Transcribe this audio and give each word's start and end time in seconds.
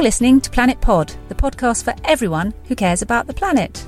You're 0.00 0.06
listening 0.06 0.40
to 0.40 0.50
Planet 0.50 0.80
Pod, 0.80 1.14
the 1.28 1.34
podcast 1.34 1.84
for 1.84 1.94
everyone 2.04 2.54
who 2.68 2.74
cares 2.74 3.02
about 3.02 3.26
the 3.26 3.34
planet. 3.34 3.84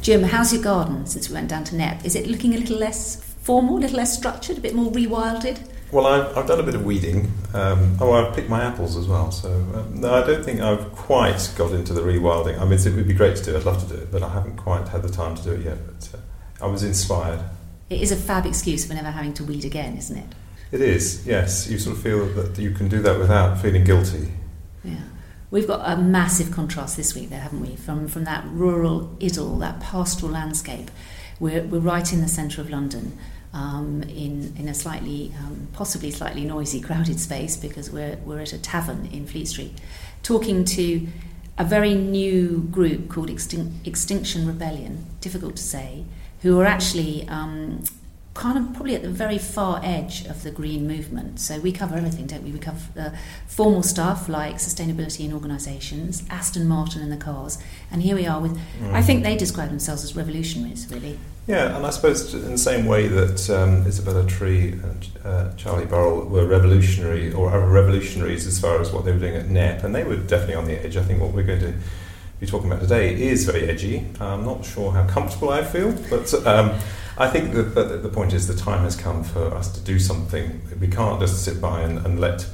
Jim, 0.00 0.22
how's 0.22 0.54
your 0.54 0.62
garden 0.62 1.04
since 1.04 1.28
we 1.28 1.34
went 1.34 1.50
down 1.50 1.64
to 1.64 1.74
Knepp? 1.74 2.02
Is 2.06 2.14
it 2.14 2.26
looking 2.26 2.54
a 2.54 2.56
little 2.56 2.78
less 2.78 3.22
formal, 3.42 3.76
a 3.76 3.80
little 3.80 3.98
less 3.98 4.16
structured, 4.16 4.56
a 4.56 4.62
bit 4.62 4.74
more 4.74 4.90
rewilded? 4.90 5.58
Well, 5.90 6.06
I've, 6.06 6.36
I've 6.36 6.46
done 6.46 6.60
a 6.60 6.62
bit 6.62 6.74
of 6.74 6.84
weeding. 6.84 7.32
Um, 7.54 7.96
oh, 8.00 8.12
I've 8.12 8.34
picked 8.34 8.50
my 8.50 8.62
apples 8.62 8.96
as 8.96 9.06
well. 9.06 9.30
So, 9.30 9.50
um, 9.50 10.00
no, 10.00 10.14
I 10.14 10.26
don't 10.26 10.44
think 10.44 10.60
I've 10.60 10.92
quite 10.92 11.52
got 11.56 11.72
into 11.72 11.94
the 11.94 12.02
rewilding. 12.02 12.60
I 12.60 12.64
mean, 12.64 12.78
it 12.78 12.94
would 12.94 13.08
be 13.08 13.14
great 13.14 13.36
to 13.36 13.44
do. 13.44 13.56
I'd 13.56 13.64
love 13.64 13.82
to 13.88 13.94
do 13.94 14.02
it, 14.02 14.12
but 14.12 14.22
I 14.22 14.28
haven't 14.28 14.56
quite 14.56 14.86
had 14.88 15.02
the 15.02 15.08
time 15.08 15.34
to 15.36 15.42
do 15.42 15.52
it 15.52 15.64
yet. 15.64 15.78
But 15.86 16.10
uh, 16.14 16.64
I 16.64 16.68
was 16.68 16.82
inspired. 16.82 17.40
It 17.88 18.02
is 18.02 18.12
a 18.12 18.16
fab 18.16 18.44
excuse 18.44 18.86
for 18.86 18.92
never 18.92 19.10
having 19.10 19.32
to 19.34 19.44
weed 19.44 19.64
again, 19.64 19.96
isn't 19.96 20.16
it? 20.16 20.26
It 20.70 20.82
is, 20.82 21.26
yes. 21.26 21.70
You 21.70 21.78
sort 21.78 21.96
of 21.96 22.02
feel 22.02 22.26
that 22.34 22.58
you 22.58 22.72
can 22.72 22.88
do 22.88 23.00
that 23.00 23.18
without 23.18 23.58
feeling 23.58 23.84
guilty. 23.84 24.32
Yeah. 24.84 24.96
We've 25.50 25.66
got 25.66 25.80
a 25.90 25.96
massive 25.96 26.50
contrast 26.50 26.98
this 26.98 27.14
week, 27.14 27.30
there, 27.30 27.40
haven't 27.40 27.62
we? 27.62 27.76
From 27.76 28.06
from 28.06 28.24
that 28.24 28.44
rural 28.48 29.16
idyll, 29.22 29.56
that 29.60 29.80
pastoral 29.80 30.32
landscape. 30.32 30.90
We're 31.40 31.62
we're 31.62 31.78
right 31.78 32.12
in 32.12 32.20
the 32.20 32.28
centre 32.28 32.60
of 32.60 32.68
London, 32.68 33.16
um, 33.52 34.02
in 34.02 34.54
in 34.56 34.68
a 34.68 34.74
slightly, 34.74 35.32
um, 35.38 35.68
possibly 35.72 36.10
slightly 36.10 36.44
noisy, 36.44 36.80
crowded 36.80 37.18
space 37.18 37.56
because 37.56 37.90
we're 37.90 38.16
we're 38.24 38.40
at 38.40 38.52
a 38.52 38.58
tavern 38.58 39.06
in 39.12 39.26
Fleet 39.26 39.48
Street, 39.48 39.72
talking 40.22 40.64
to 40.64 41.06
a 41.56 41.64
very 41.64 41.94
new 41.94 42.68
group 42.70 43.08
called 43.08 43.28
Extin- 43.28 43.86
Extinction 43.86 44.46
Rebellion. 44.46 45.06
Difficult 45.20 45.56
to 45.56 45.62
say, 45.62 46.04
who 46.42 46.60
are 46.60 46.66
actually 46.66 47.26
um, 47.28 47.82
kind 48.38 48.56
of 48.56 48.72
probably 48.72 48.94
at 48.94 49.02
the 49.02 49.10
very 49.10 49.38
far 49.38 49.80
edge 49.82 50.24
of 50.26 50.44
the 50.44 50.50
green 50.50 50.86
movement. 50.86 51.40
So 51.40 51.58
we 51.58 51.72
cover 51.72 51.96
everything, 51.96 52.26
don't 52.26 52.44
we? 52.44 52.52
We 52.52 52.60
cover 52.60 52.78
the 52.94 53.12
formal 53.48 53.82
stuff 53.82 54.28
like 54.28 54.56
sustainability 54.56 55.24
in 55.24 55.32
organisations, 55.32 56.22
Aston 56.30 56.68
Martin 56.68 57.02
and 57.02 57.10
the 57.10 57.16
cars, 57.16 57.58
and 57.90 58.02
here 58.02 58.14
we 58.14 58.26
are 58.26 58.40
with. 58.40 58.56
Mm. 58.56 58.92
I 58.92 59.02
think 59.02 59.24
they 59.24 59.36
describe 59.36 59.70
themselves 59.70 60.04
as 60.04 60.14
revolutionaries, 60.14 60.86
really. 60.90 61.18
Yeah, 61.48 61.74
and 61.74 61.86
I 61.86 61.90
suppose 61.90 62.34
in 62.34 62.52
the 62.52 62.58
same 62.58 62.84
way 62.84 63.08
that 63.08 63.48
um, 63.48 63.86
Isabella 63.86 64.26
Tree 64.26 64.72
and 64.72 65.08
uh, 65.24 65.54
Charlie 65.54 65.86
Burrell 65.86 66.26
were 66.26 66.46
revolutionary 66.46 67.32
or 67.32 67.50
are 67.50 67.66
revolutionaries 67.66 68.46
as 68.46 68.60
far 68.60 68.82
as 68.82 68.92
what 68.92 69.06
they 69.06 69.12
were 69.12 69.18
doing 69.18 69.34
at 69.34 69.46
Knepp, 69.46 69.82
and 69.82 69.94
they 69.94 70.04
were 70.04 70.16
definitely 70.16 70.56
on 70.56 70.66
the 70.66 70.78
edge. 70.84 70.98
I 70.98 71.02
think 71.02 71.22
what 71.22 71.32
we're 71.32 71.44
going 71.44 71.60
to 71.60 71.72
be 72.38 72.44
talking 72.46 72.70
about 72.70 72.82
today 72.82 73.18
is 73.18 73.46
very 73.46 73.66
edgy. 73.66 74.06
I'm 74.20 74.44
not 74.44 74.62
sure 74.62 74.92
how 74.92 75.06
comfortable 75.06 75.48
I 75.48 75.64
feel, 75.64 75.92
but 76.10 76.34
um, 76.46 76.78
I 77.16 77.28
think 77.28 77.54
that, 77.54 78.02
the 78.02 78.10
point 78.10 78.34
is 78.34 78.46
the 78.46 78.54
time 78.54 78.82
has 78.82 78.94
come 78.94 79.24
for 79.24 79.54
us 79.54 79.72
to 79.72 79.80
do 79.80 79.98
something. 79.98 80.60
We 80.78 80.88
can't 80.88 81.18
just 81.18 81.42
sit 81.42 81.62
by 81.62 81.80
and, 81.80 82.04
and 82.04 82.20
let 82.20 82.46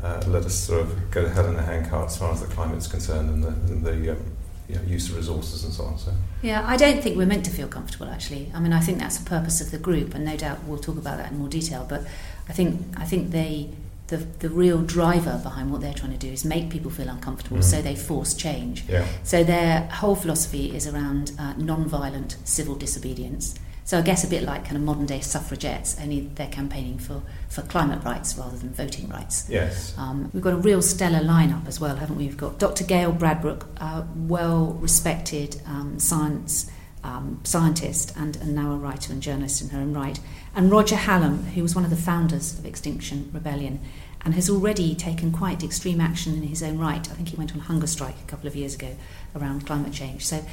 uh, 0.00 0.22
let 0.28 0.44
us 0.44 0.54
sort 0.54 0.82
of 0.82 1.10
go 1.10 1.24
ahead 1.24 1.46
in 1.46 1.54
the 1.54 1.62
handcart 1.62 2.06
as 2.10 2.16
far 2.16 2.30
as 2.30 2.42
the 2.42 2.46
climate 2.46 2.78
is 2.78 2.86
concerned 2.86 3.28
and 3.28 3.42
the, 3.42 3.48
and 3.48 3.84
the 3.84 4.12
um, 4.12 4.36
you 4.68 4.74
know, 4.74 4.82
use 4.82 5.08
of 5.08 5.16
resources 5.16 5.64
and 5.64 5.72
so 5.72 5.84
on. 5.84 5.98
So 5.98 6.12
yeah, 6.42 6.64
I 6.66 6.76
don't 6.76 7.02
think 7.02 7.16
we're 7.16 7.26
meant 7.26 7.44
to 7.44 7.50
feel 7.50 7.68
comfortable. 7.68 8.08
Actually, 8.08 8.50
I 8.54 8.60
mean, 8.60 8.72
I 8.72 8.80
think 8.80 8.98
that's 8.98 9.18
the 9.18 9.28
purpose 9.28 9.60
of 9.60 9.70
the 9.70 9.78
group, 9.78 10.14
and 10.14 10.24
no 10.24 10.36
doubt 10.36 10.64
we'll 10.64 10.78
talk 10.78 10.96
about 10.96 11.18
that 11.18 11.32
in 11.32 11.38
more 11.38 11.48
detail. 11.48 11.86
But 11.88 12.02
I 12.48 12.52
think 12.52 12.80
I 12.96 13.04
think 13.04 13.30
they 13.30 13.70
the, 14.08 14.18
the 14.18 14.48
real 14.48 14.82
driver 14.82 15.40
behind 15.42 15.72
what 15.72 15.80
they're 15.80 15.94
trying 15.94 16.12
to 16.12 16.18
do 16.18 16.28
is 16.28 16.44
make 16.44 16.70
people 16.70 16.90
feel 16.90 17.08
uncomfortable, 17.08 17.58
mm. 17.58 17.64
so 17.64 17.82
they 17.82 17.96
force 17.96 18.34
change. 18.34 18.84
Yeah. 18.88 19.06
So 19.24 19.42
their 19.42 19.82
whole 19.86 20.14
philosophy 20.14 20.74
is 20.74 20.86
around 20.86 21.32
uh, 21.38 21.54
non-violent 21.56 22.36
civil 22.44 22.76
disobedience. 22.76 23.56
So 23.86 23.96
I 23.96 24.02
guess 24.02 24.24
a 24.24 24.26
bit 24.26 24.42
like 24.42 24.64
kind 24.64 24.76
of 24.76 24.82
modern 24.82 25.06
day 25.06 25.20
suffragettes, 25.20 25.96
only 26.02 26.22
they're 26.34 26.48
campaigning 26.48 26.98
for, 26.98 27.22
for 27.48 27.62
climate 27.62 28.02
rights 28.02 28.36
rather 28.36 28.56
than 28.56 28.70
voting 28.70 29.08
rights. 29.08 29.48
Yes. 29.48 29.96
Um, 29.96 30.28
we've 30.34 30.42
got 30.42 30.54
a 30.54 30.56
real 30.56 30.82
stellar 30.82 31.20
lineup 31.20 31.68
as 31.68 31.78
well, 31.78 31.94
haven't 31.94 32.16
we? 32.16 32.26
We've 32.26 32.36
got 32.36 32.58
Dr. 32.58 32.82
Gail 32.82 33.12
Bradbrook, 33.12 33.62
a 33.80 34.04
well 34.16 34.76
respected 34.80 35.62
um, 35.66 36.00
science 36.00 36.68
um, 37.04 37.40
scientist 37.44 38.12
and, 38.16 38.34
and 38.38 38.56
now 38.56 38.72
a 38.72 38.76
writer 38.76 39.12
and 39.12 39.22
journalist 39.22 39.62
in 39.62 39.68
her 39.68 39.78
own 39.78 39.94
right, 39.94 40.18
and 40.56 40.68
Roger 40.68 40.96
Hallam, 40.96 41.44
who 41.44 41.62
was 41.62 41.76
one 41.76 41.84
of 41.84 41.90
the 41.90 41.96
founders 41.96 42.58
of 42.58 42.66
Extinction 42.66 43.30
Rebellion 43.32 43.78
and 44.24 44.34
has 44.34 44.50
already 44.50 44.96
taken 44.96 45.30
quite 45.30 45.62
extreme 45.62 46.00
action 46.00 46.34
in 46.34 46.42
his 46.42 46.60
own 46.60 46.78
right. 46.78 47.08
I 47.08 47.14
think 47.14 47.28
he 47.28 47.36
went 47.36 47.54
on 47.54 47.60
hunger 47.60 47.86
strike 47.86 48.16
a 48.20 48.26
couple 48.26 48.48
of 48.48 48.56
years 48.56 48.74
ago 48.74 48.96
around 49.36 49.64
climate 49.64 49.92
change. 49.92 50.26
So 50.26 50.44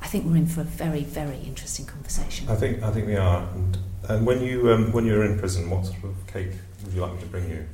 I 0.00 0.06
think 0.06 0.24
we're 0.26 0.36
in 0.36 0.46
for 0.46 0.60
a 0.60 0.64
very, 0.64 1.02
very 1.02 1.38
interesting 1.38 1.86
conversation. 1.86 2.48
I 2.48 2.54
think 2.54 2.82
I 2.82 2.90
think 2.90 3.06
we 3.06 3.16
are. 3.16 3.42
And, 3.54 3.78
and 4.08 4.26
when 4.26 4.42
you 4.42 4.72
um, 4.72 4.92
when 4.92 5.04
you're 5.06 5.24
in 5.24 5.38
prison, 5.38 5.68
what 5.70 5.86
sort 5.86 6.04
of 6.04 6.26
cake 6.26 6.52
would 6.84 6.94
you 6.94 7.00
like 7.00 7.14
me 7.14 7.20
to 7.20 7.26
bring 7.26 7.48
you? 7.50 7.66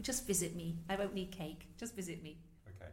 Just 0.00 0.26
visit 0.26 0.54
me. 0.54 0.76
I 0.88 0.96
won't 0.96 1.14
need 1.14 1.32
cake. 1.32 1.66
Just 1.76 1.94
visit 1.96 2.22
me. 2.22 2.38
Okay. 2.68 2.92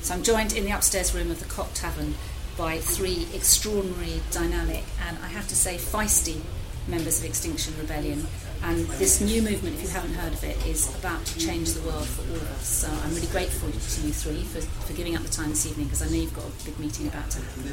So 0.00 0.14
I'm 0.14 0.22
joined 0.22 0.52
in 0.52 0.64
the 0.64 0.72
upstairs 0.72 1.14
room 1.14 1.30
of 1.30 1.38
the 1.38 1.46
Cock 1.46 1.70
Tavern 1.74 2.14
by 2.58 2.78
three 2.78 3.28
extraordinary, 3.32 4.20
dynamic, 4.30 4.84
and 5.06 5.16
I 5.22 5.28
have 5.28 5.46
to 5.48 5.56
say 5.56 5.76
feisty 5.76 6.40
members 6.88 7.20
of 7.20 7.24
Extinction 7.24 7.74
Rebellion. 7.78 8.26
And 8.64 8.86
this 8.98 9.20
new 9.20 9.42
movement, 9.42 9.74
if 9.74 9.82
you 9.82 9.88
haven't 9.88 10.14
heard 10.14 10.32
of 10.32 10.44
it, 10.44 10.56
is 10.66 10.94
about 10.98 11.24
to 11.26 11.38
change 11.38 11.72
the 11.72 11.86
world 11.86 12.06
for 12.06 12.22
all 12.30 12.36
of 12.36 12.50
us. 12.52 12.66
So 12.66 12.88
I'm 12.88 13.14
really 13.14 13.26
grateful 13.26 13.70
to 13.70 14.06
you 14.06 14.12
three 14.12 14.42
for, 14.44 14.60
for 14.60 14.92
giving 14.92 15.16
up 15.16 15.22
the 15.22 15.30
time 15.30 15.50
this 15.50 15.66
evening 15.66 15.86
because 15.86 16.02
I 16.02 16.06
know 16.06 16.22
you've 16.22 16.34
got 16.34 16.44
a 16.44 16.64
big 16.64 16.78
meeting 16.78 17.08
about 17.08 17.28
to 17.30 17.40
happen. 17.40 17.72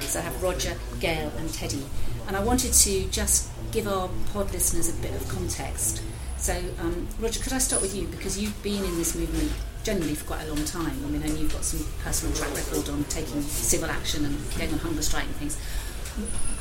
So 0.00 0.18
I 0.18 0.22
have 0.22 0.42
Roger, 0.42 0.76
Gail, 0.98 1.30
and 1.36 1.52
Teddy. 1.52 1.84
And 2.26 2.36
I 2.36 2.42
wanted 2.42 2.72
to 2.72 3.06
just 3.08 3.50
give 3.70 3.86
our 3.86 4.08
pod 4.32 4.50
listeners 4.52 4.88
a 4.88 5.02
bit 5.02 5.14
of 5.14 5.28
context. 5.28 6.02
So, 6.38 6.54
um, 6.80 7.06
Roger, 7.18 7.42
could 7.42 7.52
I 7.52 7.58
start 7.58 7.82
with 7.82 7.94
you? 7.94 8.06
Because 8.06 8.40
you've 8.40 8.62
been 8.62 8.82
in 8.82 8.96
this 8.96 9.14
movement 9.14 9.52
generally 9.84 10.14
for 10.14 10.24
quite 10.24 10.46
a 10.46 10.48
long 10.48 10.64
time. 10.64 10.96
I 11.04 11.10
mean, 11.10 11.22
and 11.22 11.36
you've 11.38 11.52
got 11.52 11.64
some 11.64 11.86
personal 12.02 12.34
track 12.34 12.54
record 12.56 12.88
on 12.88 13.04
taking 13.04 13.42
civil 13.42 13.90
action 13.90 14.24
and 14.24 14.36
going 14.56 14.72
on 14.72 14.78
hunger 14.78 15.02
strike 15.02 15.24
and 15.24 15.34
things. 15.36 15.58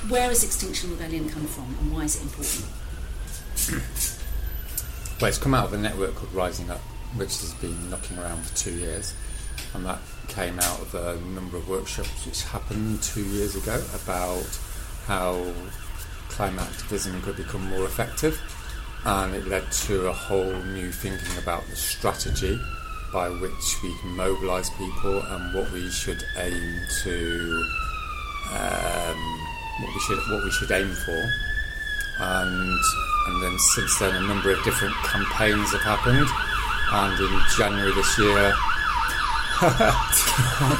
Where 0.10 0.28
has 0.28 0.44
Extinction 0.44 0.92
Rebellion 0.92 1.30
come 1.30 1.46
from 1.48 1.76
and 1.80 1.94
why 1.94 2.04
is 2.04 2.18
it 2.18 2.24
important? 2.24 2.66
Well, 3.72 5.30
it's 5.30 5.38
come 5.38 5.54
out 5.54 5.66
of 5.66 5.74
a 5.74 5.78
network 5.78 6.16
called 6.16 6.34
Rising 6.34 6.70
Up, 6.72 6.80
which 7.16 7.40
has 7.42 7.54
been 7.56 7.90
knocking 7.90 8.18
around 8.18 8.44
for 8.46 8.56
two 8.56 8.74
years, 8.74 9.14
and 9.74 9.86
that 9.86 10.00
came 10.28 10.60
out 10.60 10.82
of 10.82 10.96
a 10.96 11.20
number 11.34 11.58
of 11.58 11.68
workshops 11.70 12.26
which 12.26 12.44
happened 12.44 13.02
two 13.02 13.24
years 13.24 13.56
ago 13.56 13.82
about 14.04 14.60
how 15.06 15.54
climate 16.30 16.62
activism 16.62 17.22
could 17.22 17.36
become 17.36 17.68
more 17.70 17.84
effective, 17.86 18.40
and 19.06 19.36
it 19.36 19.48
led 19.48 19.72
to 19.72 20.08
a 20.08 20.14
whole 20.14 20.54
new 20.64 20.92
thinking 20.92 21.38
about 21.42 21.66
the 21.68 21.76
strategy 21.76 22.60
by 23.12 23.30
which 23.30 23.82
we 23.82 23.94
can 24.02 24.16
mobilise 24.16 24.70
people 24.72 25.20
and 25.20 25.54
what 25.54 25.72
we 25.72 25.90
should 25.90 26.24
aim 26.38 26.80
to 27.04 27.66
um, 28.52 29.40
what 29.80 29.94
we 29.94 30.00
should 30.02 30.20
what 30.30 30.44
we 30.44 30.52
should 30.52 30.72
aim 30.72 30.90
for, 30.90 31.30
and 32.20 32.80
and 33.30 33.44
then 33.44 33.58
since 33.60 34.00
then 34.00 34.16
a 34.16 34.28
number 34.28 34.52
of 34.52 34.64
different 34.64 34.94
campaigns 35.06 35.72
have 35.72 35.86
happened, 35.86 36.28
and 36.92 37.14
in 37.20 37.34
January 37.56 37.94
this 37.94 38.18
year. 38.18 38.54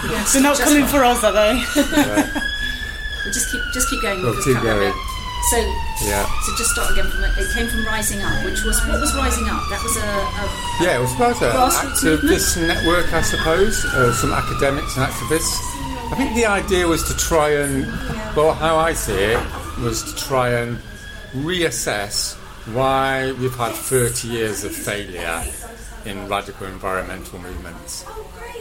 yes, 0.10 0.34
they're 0.34 0.42
not 0.42 0.58
coming 0.58 0.86
for 0.86 1.04
us, 1.04 1.24
are 1.24 1.34
they? 1.34 1.62
yeah. 1.94 2.42
just 3.32 3.52
keep 3.52 3.62
just 3.74 3.90
keep 3.90 4.02
going. 4.02 4.22
We'll 4.22 4.42
keep 4.42 4.62
going. 4.62 4.94
So, 5.50 5.58
yeah. 6.04 6.28
So 6.44 6.56
just 6.58 6.72
start 6.72 6.92
again 6.92 7.08
from 7.08 7.24
it 7.24 7.32
came 7.56 7.68
from 7.68 7.86
Rising 7.86 8.22
Up, 8.22 8.44
which 8.44 8.64
was 8.64 8.76
what 8.86 9.00
was 9.00 9.16
Rising 9.16 9.48
Up? 9.48 9.64
That 9.70 9.82
was 9.82 9.96
a, 9.96 10.04
a 10.04 10.44
yeah, 10.84 10.98
it 10.98 11.02
was 11.02 11.16
about 11.16 11.42
an 11.42 11.54
activist 11.54 12.60
network, 12.60 13.14
I 13.14 13.22
suppose. 13.22 13.86
Uh, 13.86 14.14
some 14.14 14.34
academics 14.34 14.98
and 14.98 15.06
activists 15.06 15.80
I 16.12 16.16
think 16.16 16.34
the 16.34 16.48
idea 16.48 16.88
was 16.88 17.04
to 17.04 17.16
try 17.16 17.52
and, 17.52 17.86
well, 18.36 18.56
how 18.56 18.78
I 18.78 18.94
see 18.94 19.14
it, 19.14 19.40
was 19.80 20.02
to 20.12 20.16
try 20.16 20.50
and 20.50 20.80
reassess 21.34 22.36
why 22.74 23.32
we've 23.34 23.56
had 23.56 23.74
30 23.74 24.28
years 24.28 24.64
of 24.64 24.74
failure 24.74 25.44
in 26.06 26.28
radical 26.28 26.68
environmental 26.68 27.40
movements 27.40 28.06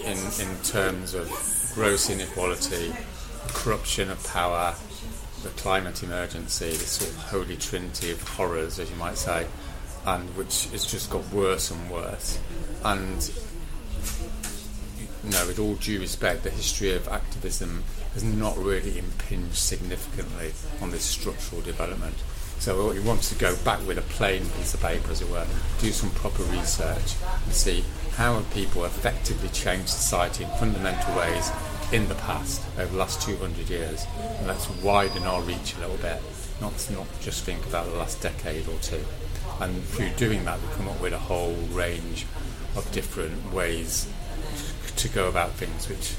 in, 0.05 0.19
in 0.47 0.57
terms 0.63 1.15
of 1.15 1.29
gross 1.75 2.11
inequality, 2.11 2.93
corruption 3.49 4.11
of 4.11 4.23
power, 4.27 4.75
the 5.43 5.49
climate 5.51 6.03
emergency, 6.03 6.71
this 6.71 6.91
sort 6.93 7.11
of 7.11 7.17
holy 7.17 7.57
trinity 7.57 8.11
of 8.11 8.21
horrors, 8.23 8.79
as 8.79 8.91
you 8.91 8.97
might 8.97 9.17
say, 9.17 9.47
and 10.05 10.29
which 10.37 10.67
has 10.71 10.85
just 10.85 11.11
got 11.11 11.27
worse 11.33 11.71
and 11.71 11.91
worse. 11.91 12.39
And 12.85 13.31
you 15.25 15.31
know, 15.31 15.47
with 15.47 15.59
all 15.59 15.75
due 15.75 16.01
respect, 16.01 16.43
the 16.43 16.51
history 16.51 16.93
of 16.95 17.09
activism 17.09 17.85
has 18.15 18.25
not 18.25 18.57
really 18.57 18.99
impinged 18.99 19.57
significantly 19.57 20.53
on 20.81 20.91
this 20.91 21.05
structural 21.05 21.61
development. 21.63 22.17
So 22.59 22.91
we 22.91 23.01
want 23.01 23.23
to 23.23 23.35
go 23.37 23.57
back 23.59 23.87
with 23.87 23.99
a 23.99 24.03
plain 24.03 24.45
piece 24.51 24.75
of 24.75 24.81
paper, 24.81 25.13
as 25.13 25.23
it 25.23 25.31
were, 25.31 25.47
do 25.81 25.93
some 25.93 26.11
proper 26.11 26.43
research 26.45 27.15
and 27.45 27.55
see 27.55 27.85
how 28.17 28.35
have 28.35 28.51
people 28.53 28.85
effectively 28.85 29.49
changed 29.51 29.89
society 29.89 30.43
in 30.43 30.51
fundamental 30.51 31.17
ways 31.17 31.53
in 31.93 32.09
the 32.09 32.17
past, 32.17 32.63
over 32.77 32.91
the 32.91 32.99
last 32.99 33.23
200 33.23 33.71
years. 33.71 34.07
And 34.39 34.49
let's 34.49 34.69
widen 34.83 35.23
our 35.23 35.41
reach 35.43 35.77
a 35.77 35.81
little 35.81 35.97
bit, 35.99 36.21
not, 36.61 36.73
not 36.93 37.07
just 37.21 37.45
think 37.45 37.65
about 37.65 37.87
the 37.87 37.95
last 37.95 38.21
decade 38.21 38.69
or 38.69 38.79
two. 38.81 39.05
And 39.61 39.83
through 39.85 40.11
doing 40.17 40.45
that, 40.45 40.61
we 40.61 40.69
come 40.75 40.89
up 40.89 41.01
with 41.01 41.13
a 41.13 41.19
whole 41.19 41.55
range 41.71 42.27
of 42.77 42.91
different 42.93 43.53
ways 43.53 44.09
to 44.97 45.09
go 45.09 45.29
about 45.29 45.53
things, 45.53 45.89
which, 45.89 46.15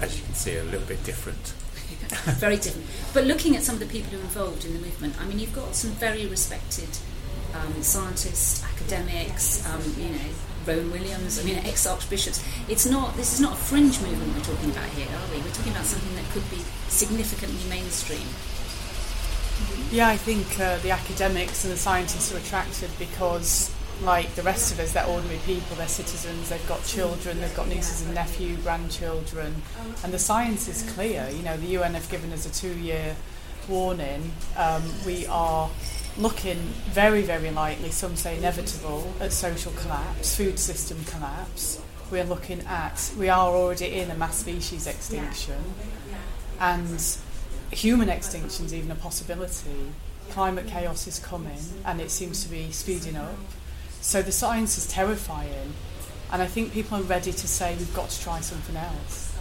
as 0.00 0.16
you 0.16 0.24
can 0.24 0.34
see, 0.34 0.56
are 0.56 0.62
a 0.62 0.64
little 0.64 0.86
bit 0.86 1.02
different. 1.04 1.52
very 2.38 2.56
different. 2.56 2.86
But 3.12 3.24
looking 3.24 3.56
at 3.56 3.62
some 3.62 3.74
of 3.74 3.80
the 3.80 3.86
people 3.86 4.10
who 4.10 4.18
are 4.18 4.20
involved 4.20 4.64
in 4.64 4.72
the 4.72 4.80
movement, 4.80 5.20
I 5.20 5.26
mean, 5.26 5.38
you've 5.38 5.54
got 5.54 5.74
some 5.74 5.90
very 5.92 6.26
respected 6.26 6.88
um, 7.54 7.82
scientists, 7.82 8.62
academics, 8.64 9.66
um, 9.66 9.82
you 9.96 10.10
know, 10.10 10.30
Rowan 10.66 10.90
Williams, 10.90 11.38
I 11.38 11.42
mean, 11.42 11.56
ex 11.58 11.86
archbishops. 11.86 12.44
It's 12.68 12.86
not. 12.86 13.16
This 13.16 13.32
is 13.32 13.40
not 13.40 13.54
a 13.54 13.56
fringe 13.56 14.00
movement 14.00 14.34
we're 14.34 14.54
talking 14.54 14.70
about 14.70 14.88
here, 14.90 15.08
are 15.08 15.34
we? 15.34 15.40
We're 15.40 15.54
talking 15.54 15.72
about 15.72 15.86
something 15.86 16.14
that 16.16 16.30
could 16.32 16.48
be 16.50 16.62
significantly 16.88 17.68
mainstream. 17.68 18.26
Yeah, 19.90 20.08
I 20.08 20.16
think 20.16 20.60
uh, 20.60 20.78
the 20.78 20.90
academics 20.90 21.64
and 21.64 21.72
the 21.72 21.76
scientists 21.76 22.32
are 22.32 22.38
attracted 22.38 22.90
because, 22.98 23.74
like 24.02 24.34
the 24.34 24.42
rest 24.42 24.72
of 24.72 24.80
us, 24.80 24.92
they're 24.92 25.06
ordinary 25.06 25.38
people, 25.44 25.76
they're 25.76 25.88
citizens, 25.88 26.48
they've 26.48 26.68
got 26.68 26.84
children, 26.84 27.40
they've 27.40 27.54
got 27.54 27.68
nieces 27.68 28.04
and 28.04 28.14
nephews, 28.14 28.58
grandchildren, 28.62 29.62
and 30.02 30.12
the 30.12 30.18
science 30.18 30.68
is 30.68 30.90
clear. 30.92 31.28
You 31.30 31.42
know, 31.42 31.56
the 31.56 31.66
UN 31.68 31.94
have 31.94 32.08
given 32.10 32.32
us 32.32 32.46
a 32.46 32.52
two-year 32.52 33.16
warning. 33.68 34.32
Um, 34.56 34.82
we 35.04 35.26
are 35.26 35.70
looking 36.16 36.58
very, 36.90 37.22
very 37.22 37.50
likely, 37.50 37.90
some 37.90 38.16
say 38.16 38.38
inevitable, 38.38 39.12
at 39.20 39.32
social 39.32 39.72
collapse, 39.72 40.36
food 40.36 40.58
system 40.58 41.04
collapse. 41.04 41.80
We're 42.10 42.24
looking 42.24 42.60
at, 42.66 43.12
we 43.18 43.28
are 43.28 43.48
already 43.48 44.00
in 44.00 44.10
a 44.10 44.16
mass 44.16 44.38
species 44.38 44.86
extinction, 44.86 45.62
and 46.58 47.16
human 47.70 48.08
extinction 48.08 48.66
is 48.66 48.74
even 48.74 48.90
a 48.90 48.96
possibility. 48.96 49.92
Climate 50.30 50.66
chaos 50.66 51.06
is 51.06 51.18
coming, 51.18 51.58
and 51.84 52.00
it 52.00 52.10
seems 52.10 52.42
to 52.44 52.50
be 52.50 52.70
speeding 52.72 53.16
up. 53.16 53.34
So 54.00 54.22
the 54.22 54.32
science 54.32 54.78
is 54.78 54.86
terrifying, 54.86 55.74
and 56.32 56.42
I 56.42 56.46
think 56.46 56.72
people 56.72 56.98
are 56.98 57.02
ready 57.02 57.32
to 57.32 57.48
say 57.48 57.76
we've 57.76 57.94
got 57.94 58.10
to 58.10 58.20
try 58.22 58.40
something 58.40 58.76
else. 58.76 59.36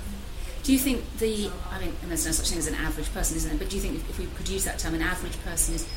Do 0.64 0.74
you 0.74 0.80
think 0.80 1.04
the, 1.18 1.50
I 1.72 1.80
mean, 1.80 1.96
and 2.02 2.12
there's 2.12 2.26
no 2.26 2.32
such 2.32 2.50
thing 2.50 2.58
as 2.58 2.68
an 2.68 2.76
average 2.76 3.12
person, 3.14 3.38
isn't 3.38 3.50
there? 3.50 3.58
But 3.58 3.70
do 3.70 3.78
you 3.78 3.82
think 3.82 3.96
if, 3.96 4.10
if 4.10 4.20
we 4.20 4.26
could 4.26 4.50
use 4.50 4.66
that 4.66 4.78
term, 4.78 4.94
an 4.94 5.02
average 5.02 5.42
person 5.44 5.76
is 5.76 5.88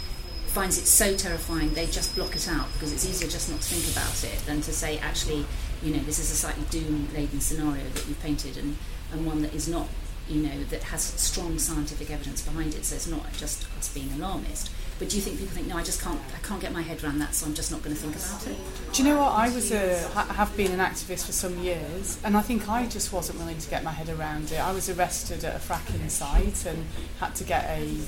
finds 0.52 0.76
it 0.76 0.84
so 0.84 1.16
terrifying 1.16 1.72
they 1.72 1.86
just 1.86 2.14
block 2.14 2.36
it 2.36 2.46
out 2.46 2.70
because 2.74 2.92
it's 2.92 3.08
easier 3.08 3.26
just 3.26 3.50
not 3.50 3.58
to 3.62 3.74
think 3.74 3.96
about 3.96 4.22
it 4.22 4.38
than 4.44 4.60
to 4.60 4.70
say 4.70 4.98
actually 4.98 5.46
you 5.82 5.94
know 5.94 5.98
this 6.00 6.18
is 6.18 6.30
a 6.30 6.34
slightly 6.34 6.62
doom 6.68 7.08
laden 7.14 7.40
scenario 7.40 7.82
that 7.94 8.06
you've 8.06 8.20
painted 8.20 8.58
and, 8.58 8.76
and 9.12 9.24
one 9.24 9.40
that 9.40 9.54
is 9.54 9.66
not 9.66 9.88
you 10.28 10.42
know 10.42 10.62
that 10.64 10.82
has 10.82 11.02
strong 11.02 11.58
scientific 11.58 12.10
evidence 12.10 12.42
behind 12.42 12.74
it 12.74 12.84
so 12.84 12.94
it's 12.94 13.06
not 13.06 13.32
just 13.32 13.66
us 13.78 13.94
being 13.94 14.12
alarmist 14.12 14.70
but 15.02 15.08
do 15.08 15.16
you 15.16 15.22
think 15.22 15.37
people 15.37 15.52
think 15.52 15.66
no 15.66 15.76
I 15.76 15.82
just 15.82 16.00
can't 16.00 16.20
I 16.32 16.46
can't 16.46 16.60
get 16.60 16.72
my 16.72 16.81
head 16.81 17.02
around 17.02 17.19
that 17.19 17.34
so 17.34 17.44
I'm 17.44 17.54
just 17.54 17.72
not 17.72 17.82
going 17.82 17.93
to 17.93 18.00
think 18.00 18.14
about 18.14 18.46
it 18.46 18.56
do 18.93 19.02
you 19.02 19.08
know 19.08 19.19
what 19.19 19.32
I 19.32 19.49
was 19.49 19.72
a 19.72 19.99
have 20.14 20.56
been 20.56 20.70
an 20.70 20.78
activist 20.78 21.26
for 21.26 21.32
some 21.32 21.58
years 21.58 22.20
and 22.22 22.37
I 22.37 22.40
think 22.40 22.69
I 22.69 22.87
just 22.87 23.12
wasn't 23.12 23.40
willing 23.40 23.58
to 23.58 23.69
get 23.69 23.82
my 23.82 23.90
head 23.90 24.08
around 24.08 24.52
it 24.52 24.60
I 24.60 24.70
was 24.70 24.88
arrested 24.88 25.43
at 25.43 25.56
a 25.56 25.58
fracking 25.58 26.08
site 26.08 26.64
and 26.66 26.87
had 27.19 27.34
to 27.34 27.43
get 27.43 27.64
a 27.69 27.99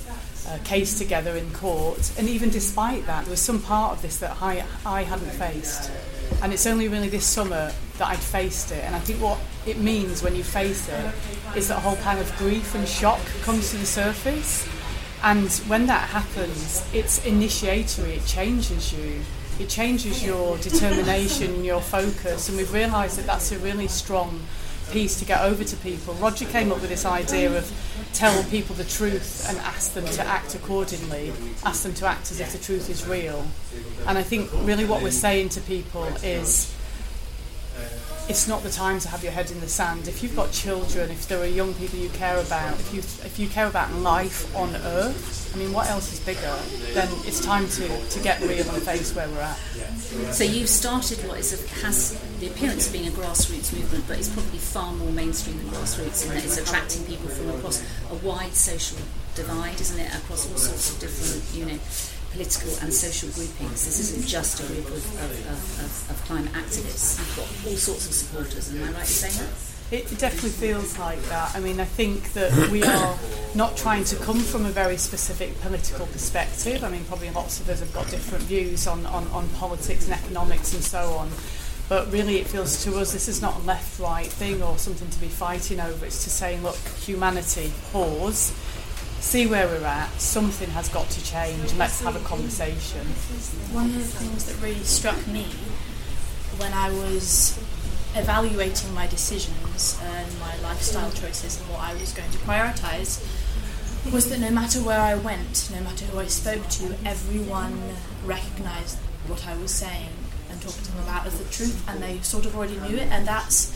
uh, 0.46 0.58
case 0.64 0.98
together 0.98 1.36
in 1.36 1.50
court. 1.52 2.12
And 2.18 2.28
even 2.28 2.50
despite 2.50 3.06
that, 3.06 3.24
there 3.24 3.30
was 3.30 3.40
some 3.40 3.60
part 3.60 3.92
of 3.92 4.02
this 4.02 4.18
that 4.18 4.36
I, 4.42 4.64
I 4.84 5.02
hadn't 5.02 5.30
faced. 5.30 5.90
And 6.42 6.52
it's 6.52 6.66
only 6.66 6.88
really 6.88 7.08
this 7.08 7.26
summer 7.26 7.72
that 7.98 8.08
I'd 8.08 8.18
faced 8.18 8.70
it. 8.72 8.84
And 8.84 8.94
I 8.94 8.98
think 8.98 9.22
what 9.22 9.38
it 9.66 9.78
means 9.78 10.22
when 10.22 10.34
you 10.34 10.44
face 10.44 10.88
it 10.88 11.14
is 11.56 11.68
that 11.68 11.78
a 11.78 11.80
whole 11.80 11.96
kind 11.96 12.18
of 12.18 12.36
grief 12.36 12.74
and 12.74 12.86
shock 12.86 13.20
comes 13.42 13.70
to 13.70 13.76
the 13.76 13.86
surface. 13.86 14.68
And 15.24 15.50
when 15.68 15.86
that 15.86 16.10
happens, 16.10 16.86
it's 16.92 17.24
initiatory, 17.24 18.12
it 18.12 18.26
changes 18.26 18.92
you. 18.92 19.22
It 19.58 19.70
changes 19.70 20.22
your 20.22 20.58
determination, 20.58 21.64
your 21.64 21.80
focus. 21.80 22.48
And 22.48 22.58
we've 22.58 22.72
realised 22.72 23.18
that 23.18 23.24
that's 23.24 23.50
a 23.50 23.58
really 23.60 23.88
strong 23.88 24.40
piece 24.90 25.18
to 25.20 25.24
get 25.24 25.40
over 25.40 25.64
to 25.64 25.76
people. 25.76 26.12
Roger 26.14 26.44
came 26.44 26.70
up 26.70 26.80
with 26.82 26.90
this 26.90 27.06
idea 27.06 27.56
of 27.56 27.72
tell 28.12 28.44
people 28.44 28.76
the 28.76 28.84
truth 28.84 29.46
and 29.48 29.56
ask 29.60 29.94
them 29.94 30.04
to 30.04 30.22
act 30.26 30.54
accordingly, 30.54 31.32
ask 31.64 31.84
them 31.84 31.94
to 31.94 32.06
act 32.06 32.30
as 32.30 32.40
if 32.40 32.52
the 32.52 32.58
truth 32.58 32.90
is 32.90 33.06
real. 33.06 33.46
And 34.06 34.18
I 34.18 34.22
think 34.22 34.50
really 34.62 34.84
what 34.84 35.02
we're 35.02 35.10
saying 35.10 35.48
to 35.50 35.60
people 35.62 36.04
is 36.22 36.74
it's 38.28 38.48
not 38.48 38.62
the 38.62 38.70
time 38.70 38.98
to 39.00 39.08
have 39.08 39.22
your 39.22 39.32
head 39.32 39.50
in 39.50 39.60
the 39.60 39.68
sand. 39.68 40.08
If 40.08 40.22
you've 40.22 40.34
got 40.34 40.50
children, 40.50 41.10
if 41.10 41.28
there 41.28 41.40
are 41.40 41.46
young 41.46 41.74
people 41.74 41.98
you 41.98 42.08
care 42.10 42.38
about, 42.38 42.78
if 42.80 42.94
you 42.94 43.00
if 43.00 43.38
you 43.38 43.48
care 43.48 43.66
about 43.66 43.92
life 43.92 44.54
on 44.56 44.74
Earth, 44.76 45.52
I 45.54 45.58
mean, 45.58 45.72
what 45.72 45.88
else 45.90 46.12
is 46.12 46.20
bigger? 46.20 46.56
Then 46.94 47.08
it's 47.26 47.40
time 47.44 47.68
to, 47.68 48.08
to 48.08 48.20
get 48.20 48.40
real 48.40 48.68
and 48.68 48.82
face 48.82 49.14
where 49.14 49.28
we're 49.28 49.40
at. 49.40 49.56
So 50.32 50.42
you've 50.42 50.68
started 50.68 51.18
what 51.28 51.38
is 51.38 51.52
a, 51.52 51.68
has 51.84 52.18
the 52.40 52.46
appearance 52.48 52.86
of 52.86 52.92
being 52.92 53.08
a 53.08 53.10
grassroots 53.10 53.72
movement, 53.72 54.04
but 54.08 54.18
it's 54.18 54.30
probably 54.30 54.58
far 54.58 54.92
more 54.92 55.12
mainstream 55.12 55.58
than 55.58 55.66
grassroots 55.66 56.26
in 56.26 56.34
that 56.34 56.44
it's 56.44 56.56
attracting 56.56 57.04
people 57.04 57.28
from 57.28 57.50
across 57.50 57.84
a 58.10 58.14
wide 58.16 58.54
social 58.54 58.98
divide, 59.34 59.80
isn't 59.80 60.00
it? 60.00 60.14
Across 60.14 60.50
all 60.50 60.58
sorts 60.58 60.94
of 60.94 61.00
different, 61.00 61.54
you 61.54 61.66
know 61.66 61.80
political 62.34 62.74
and 62.82 62.92
social 62.92 63.30
groupings. 63.30 63.84
This 63.86 64.00
isn't 64.00 64.26
just 64.26 64.60
a 64.60 64.66
group 64.66 64.86
of, 64.86 65.04
of, 65.22 65.30
of, 65.30 66.10
of, 66.10 66.24
climate 66.26 66.52
activists. 66.52 67.18
You've 67.18 67.36
got 67.36 67.70
all 67.70 67.76
sorts 67.78 68.06
of 68.06 68.12
supporters. 68.12 68.74
Am 68.74 68.82
I 68.82 68.86
right 68.92 69.00
in 69.00 69.06
saying 69.06 69.38
that? 69.38 69.94
It 69.94 70.18
definitely 70.18 70.50
feels 70.50 70.98
like 70.98 71.22
that. 71.24 71.54
I 71.54 71.60
mean, 71.60 71.78
I 71.78 71.84
think 71.84 72.32
that 72.32 72.70
we 72.70 72.82
are 72.82 73.16
not 73.54 73.76
trying 73.76 74.02
to 74.04 74.16
come 74.16 74.40
from 74.40 74.66
a 74.66 74.70
very 74.70 74.96
specific 74.96 75.60
political 75.60 76.06
perspective. 76.06 76.82
I 76.82 76.90
mean, 76.90 77.04
probably 77.04 77.30
lots 77.30 77.60
of 77.60 77.68
us 77.68 77.78
have 77.80 77.92
got 77.92 78.10
different 78.10 78.44
views 78.44 78.88
on, 78.88 79.06
on, 79.06 79.28
on 79.28 79.48
politics 79.50 80.06
and 80.06 80.14
economics 80.14 80.74
and 80.74 80.82
so 80.82 81.10
on. 81.12 81.30
But 81.88 82.10
really, 82.10 82.38
it 82.38 82.48
feels 82.48 82.82
to 82.84 82.96
us 82.98 83.12
this 83.12 83.28
is 83.28 83.42
not 83.42 83.56
a 83.56 83.60
left 83.60 84.00
right 84.00 84.26
thing 84.26 84.62
or 84.62 84.78
something 84.78 85.08
to 85.08 85.20
be 85.20 85.28
fighting 85.28 85.78
over. 85.78 86.06
It's 86.06 86.24
to 86.24 86.30
say, 86.30 86.58
look, 86.60 86.78
humanity, 86.98 87.70
pause 87.92 88.52
see 89.24 89.46
where 89.46 89.66
we're 89.66 89.86
at, 89.86 90.10
something 90.20 90.68
has 90.70 90.88
got 90.90 91.08
to 91.08 91.24
change, 91.24 91.72
let's 91.74 92.00
have 92.02 92.14
a 92.14 92.20
conversation. 92.20 93.00
One 93.72 93.86
of 93.86 93.94
the 93.94 94.00
things 94.00 94.44
that 94.44 94.62
really 94.62 94.84
struck 94.84 95.26
me 95.26 95.46
when 96.58 96.72
I 96.74 96.90
was 96.90 97.58
evaluating 98.14 98.92
my 98.94 99.06
decisions 99.06 99.98
and 100.02 100.38
my 100.38 100.54
lifestyle 100.58 101.10
choices 101.10 101.58
and 101.58 101.68
what 101.70 101.80
I 101.80 101.94
was 101.94 102.12
going 102.12 102.30
to 102.30 102.38
prioritise 102.38 103.24
was 104.12 104.28
that 104.28 104.38
no 104.38 104.50
matter 104.50 104.80
where 104.80 105.00
I 105.00 105.14
went, 105.14 105.70
no 105.72 105.80
matter 105.80 106.04
who 106.04 106.20
I 106.20 106.26
spoke 106.26 106.68
to, 106.68 106.94
everyone 107.06 107.80
recognised 108.24 108.98
what 109.26 109.46
I 109.48 109.56
was 109.56 109.72
saying 109.72 110.10
and 110.50 110.60
talked 110.60 110.84
to 110.84 110.92
them 110.92 111.02
about 111.02 111.26
as 111.26 111.38
the 111.38 111.50
truth, 111.50 111.82
and 111.88 112.02
they 112.02 112.20
sort 112.20 112.44
of 112.44 112.54
already 112.54 112.76
knew 112.76 112.96
it, 112.98 113.08
and 113.10 113.26
that's 113.26 113.74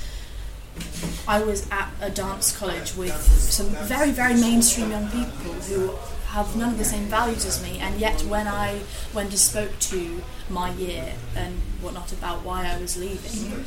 I 1.27 1.43
was 1.43 1.69
at 1.71 1.91
a 2.01 2.11
dance 2.11 2.57
college 2.57 2.95
with 2.97 3.13
some 3.13 3.67
very, 3.87 4.11
very 4.11 4.35
mainstream 4.35 4.91
young 4.91 5.09
people 5.09 5.53
who 5.53 5.95
have 6.29 6.57
none 6.57 6.71
of 6.71 6.79
the 6.79 6.85
same 6.85 7.05
values 7.05 7.45
as 7.45 7.63
me, 7.63 7.79
and 7.79 7.99
yet 8.01 8.21
when 8.23 8.47
I 8.47 8.81
went 9.15 9.31
and 9.31 9.39
spoke 9.39 9.79
to 9.79 10.23
my 10.51 10.73
year 10.73 11.15
and 11.35 11.55
whatnot 11.81 12.13
about 12.13 12.43
why 12.43 12.67
I 12.67 12.79
was 12.79 12.97
leaving, 12.97 13.65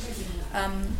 um, 0.54 0.96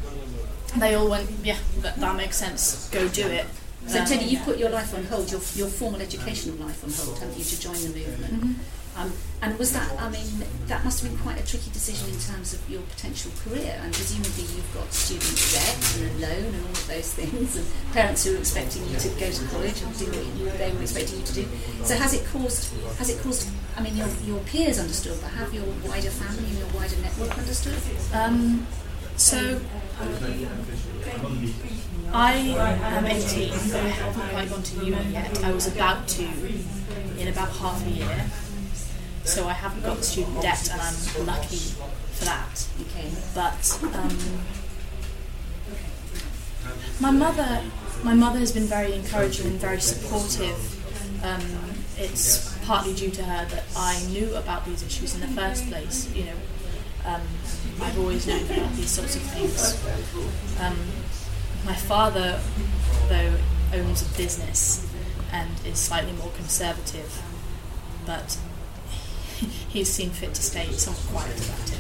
they 0.77 0.95
all 0.95 1.09
went, 1.09 1.31
"Yeah, 1.45 1.59
that, 1.81 1.97
that 1.97 2.17
makes 2.17 2.37
sense. 2.37 2.89
Go 2.91 3.09
do 3.09 3.27
it." 3.27 3.47
So, 3.87 4.01
um, 4.01 4.07
Teddy, 4.07 4.25
you've 4.27 4.43
put 4.43 4.59
your 4.59 4.71
life 4.71 4.95
on 4.95 5.05
hold, 5.05 5.31
your, 5.31 5.41
your 5.55 5.69
formal 5.69 6.01
educational 6.01 6.57
life 6.57 6.83
on 6.85 6.91
hold, 6.93 7.19
haven't 7.19 7.37
you, 7.39 7.45
to 7.45 7.61
join 7.61 7.75
the 7.75 7.89
movement? 7.89 8.35
Mm-hmm. 8.35 8.53
Um, 8.95 9.11
and 9.41 9.59
was 9.59 9.73
that, 9.73 9.91
I 9.99 10.11
mean, 10.11 10.27
that 10.67 10.85
must 10.85 11.01
have 11.03 11.11
been 11.11 11.19
quite 11.21 11.41
a 11.41 11.47
tricky 11.47 11.71
decision 11.71 12.13
in 12.13 12.21
terms 12.21 12.53
of 12.53 12.61
your 12.69 12.83
potential 12.83 13.33
career. 13.43 13.81
And 13.83 13.93
presumably 13.93 14.45
you've 14.55 14.75
got 14.75 14.93
student 14.93 15.33
debt 15.51 15.77
and 15.97 16.11
a 16.13 16.29
loan 16.29 16.55
and 16.55 16.65
all 16.65 16.77
of 16.77 16.87
those 16.87 17.15
things, 17.15 17.57
and 17.57 17.67
parents 17.93 18.25
who 18.25 18.37
are 18.37 18.39
expecting 18.39 18.87
you 18.89 18.99
to 18.99 19.09
go 19.17 19.31
to 19.31 19.45
college 19.49 19.81
and 19.81 19.99
do 19.99 20.07
what 20.45 20.59
they 20.59 20.71
were 20.73 20.83
expecting 20.83 21.19
you 21.21 21.25
to 21.25 21.35
do. 21.35 21.49
So 21.85 21.97
has 21.97 22.13
it 22.13 22.27
caused, 22.27 22.73
has 22.99 23.09
it 23.09 23.19
caused, 23.23 23.49
I 23.77 23.83
mean, 23.83 23.97
your, 23.97 24.09
your 24.25 24.41
peers 24.41 24.79
understood, 24.79 25.19
but 25.23 25.31
have 25.31 25.53
your 25.55 25.65
wider 25.89 26.11
family 26.11 26.51
and 26.51 26.59
your 26.59 26.69
wider 26.77 26.97
network 27.01 27.37
understood? 27.39 27.81
Um, 28.13 28.67
so 29.17 29.59
I 32.15 32.33
am 32.35 33.07
18, 33.07 33.51
but 33.71 33.77
I 33.77 33.89
haven't 33.89 34.29
quite 34.29 34.51
gone 34.51 34.63
to 34.63 34.85
uni 34.85 35.13
yet. 35.13 35.43
I 35.45 35.53
was 35.53 35.67
about 35.67 36.07
to 36.09 36.29
in 37.19 37.29
about 37.29 37.51
half 37.57 37.87
a 37.87 37.91
year. 37.91 38.27
So 39.25 39.49
I 39.49 39.53
haven't 39.53 39.83
got 39.83 40.05
student 40.05 40.43
debt, 40.43 40.69
and 40.71 40.81
I'm 40.81 41.27
lucky 41.27 41.57
for 41.57 42.25
that. 42.27 42.67
Okay. 42.83 43.11
But 43.35 43.79
um, 43.95 44.19
my 47.01 47.11
mother 47.11 47.63
my 48.03 48.15
mother 48.15 48.41
has 48.41 48.53
been 48.53 48.65
very 48.65 48.93
encouraging 48.95 49.47
and 49.47 49.61
very 49.61 49.81
supportive. 49.81 51.25
Um, 51.25 51.41
it's 51.97 52.59
partly 52.65 52.95
due 52.95 53.11
to 53.11 53.23
her 53.23 53.47
that 53.47 53.65
I 53.77 54.03
knew 54.09 54.35
about 54.35 54.67
these 54.67 54.83
issues 54.83 55.15
in 55.15 55.21
the 55.21 55.29
first 55.29 55.69
place. 55.69 56.13
You 56.15 56.25
know, 56.25 56.37
um, 57.07 57.23
I've 57.81 57.99
always 57.99 58.27
known 58.27 58.45
about 58.45 58.73
these 58.75 58.91
sorts 58.91 59.17
of 59.17 59.23
things. 59.23 59.81
My 61.65 61.75
father, 61.75 62.41
though, 63.09 63.35
owns 63.73 64.03
a 64.03 64.07
business 64.17 64.85
and 65.33 65.49
is 65.65 65.79
slightly 65.79 66.13
more 66.13 66.31
conservative, 66.37 67.23
but 68.05 68.37
he's 69.69 69.89
seen 69.89 70.11
fit 70.11 70.35
to 70.35 70.43
stay 70.43 70.71
somewhat 70.73 71.07
quiet 71.07 71.39
about 71.45 71.71
it. 71.71 71.73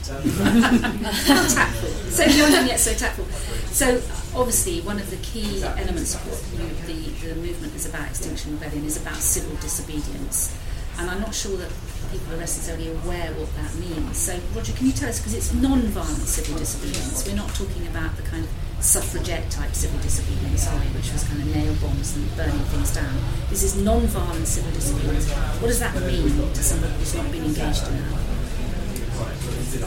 So 2.13 2.25
young 2.25 2.67
yet 2.67 2.79
so 2.79 2.93
tactful. 2.93 3.25
So 3.73 3.97
obviously, 4.39 4.83
one 4.83 4.99
of 4.99 5.09
the 5.11 5.17
key 5.17 5.63
elements 5.63 6.15
of 6.15 6.21
what 6.29 6.39
the, 6.87 7.09
the 7.27 7.35
movement 7.41 7.75
is 7.75 7.87
about, 7.87 8.07
Extinction 8.09 8.53
Rebellion, 8.53 8.85
is 8.85 9.01
about 9.01 9.17
civil 9.17 9.57
disobedience. 9.57 10.55
And 10.99 11.11
I'm 11.11 11.21
not 11.21 11.35
sure 11.35 11.57
that 11.57 11.71
people 12.11 12.35
are 12.35 12.39
necessarily 12.39 12.91
aware 12.91 13.33
what 13.33 13.49
that 13.57 13.75
means. 13.77 14.19
So, 14.19 14.39
Roger, 14.55 14.75
can 14.75 14.87
you 14.87 14.93
tell 14.93 15.09
us, 15.09 15.19
because 15.21 15.33
it's 15.35 15.53
non-violent 15.55 16.29
civil 16.29 16.59
disobedience, 16.59 17.27
we're 17.27 17.35
not 17.37 17.49
talking 17.55 17.87
about 17.87 18.15
the 18.17 18.23
kind 18.23 18.45
of 18.45 18.51
suffragette 18.83 19.49
type 19.51 19.73
civil 19.75 19.99
disobedience, 20.01 20.69
we, 20.73 20.79
which 20.99 21.13
was 21.13 21.25
kind 21.25 21.41
of 21.41 21.55
nail 21.55 21.75
bombs 21.81 22.17
and 22.17 22.37
burning 22.37 22.59
things 22.75 22.93
down. 22.95 23.15
This 23.49 23.63
is 23.63 23.77
non-violent 23.81 24.47
civil 24.47 24.73
disobedience. 24.73 25.31
What 25.31 25.69
does 25.69 25.81
that 25.81 25.95
mean 26.03 26.29
to 26.53 26.63
somebody 26.63 26.93
who's 26.95 27.15
not 27.15 27.31
been 27.31 27.45
engaged 27.45 27.87
in 27.89 27.97
that? 27.99 28.19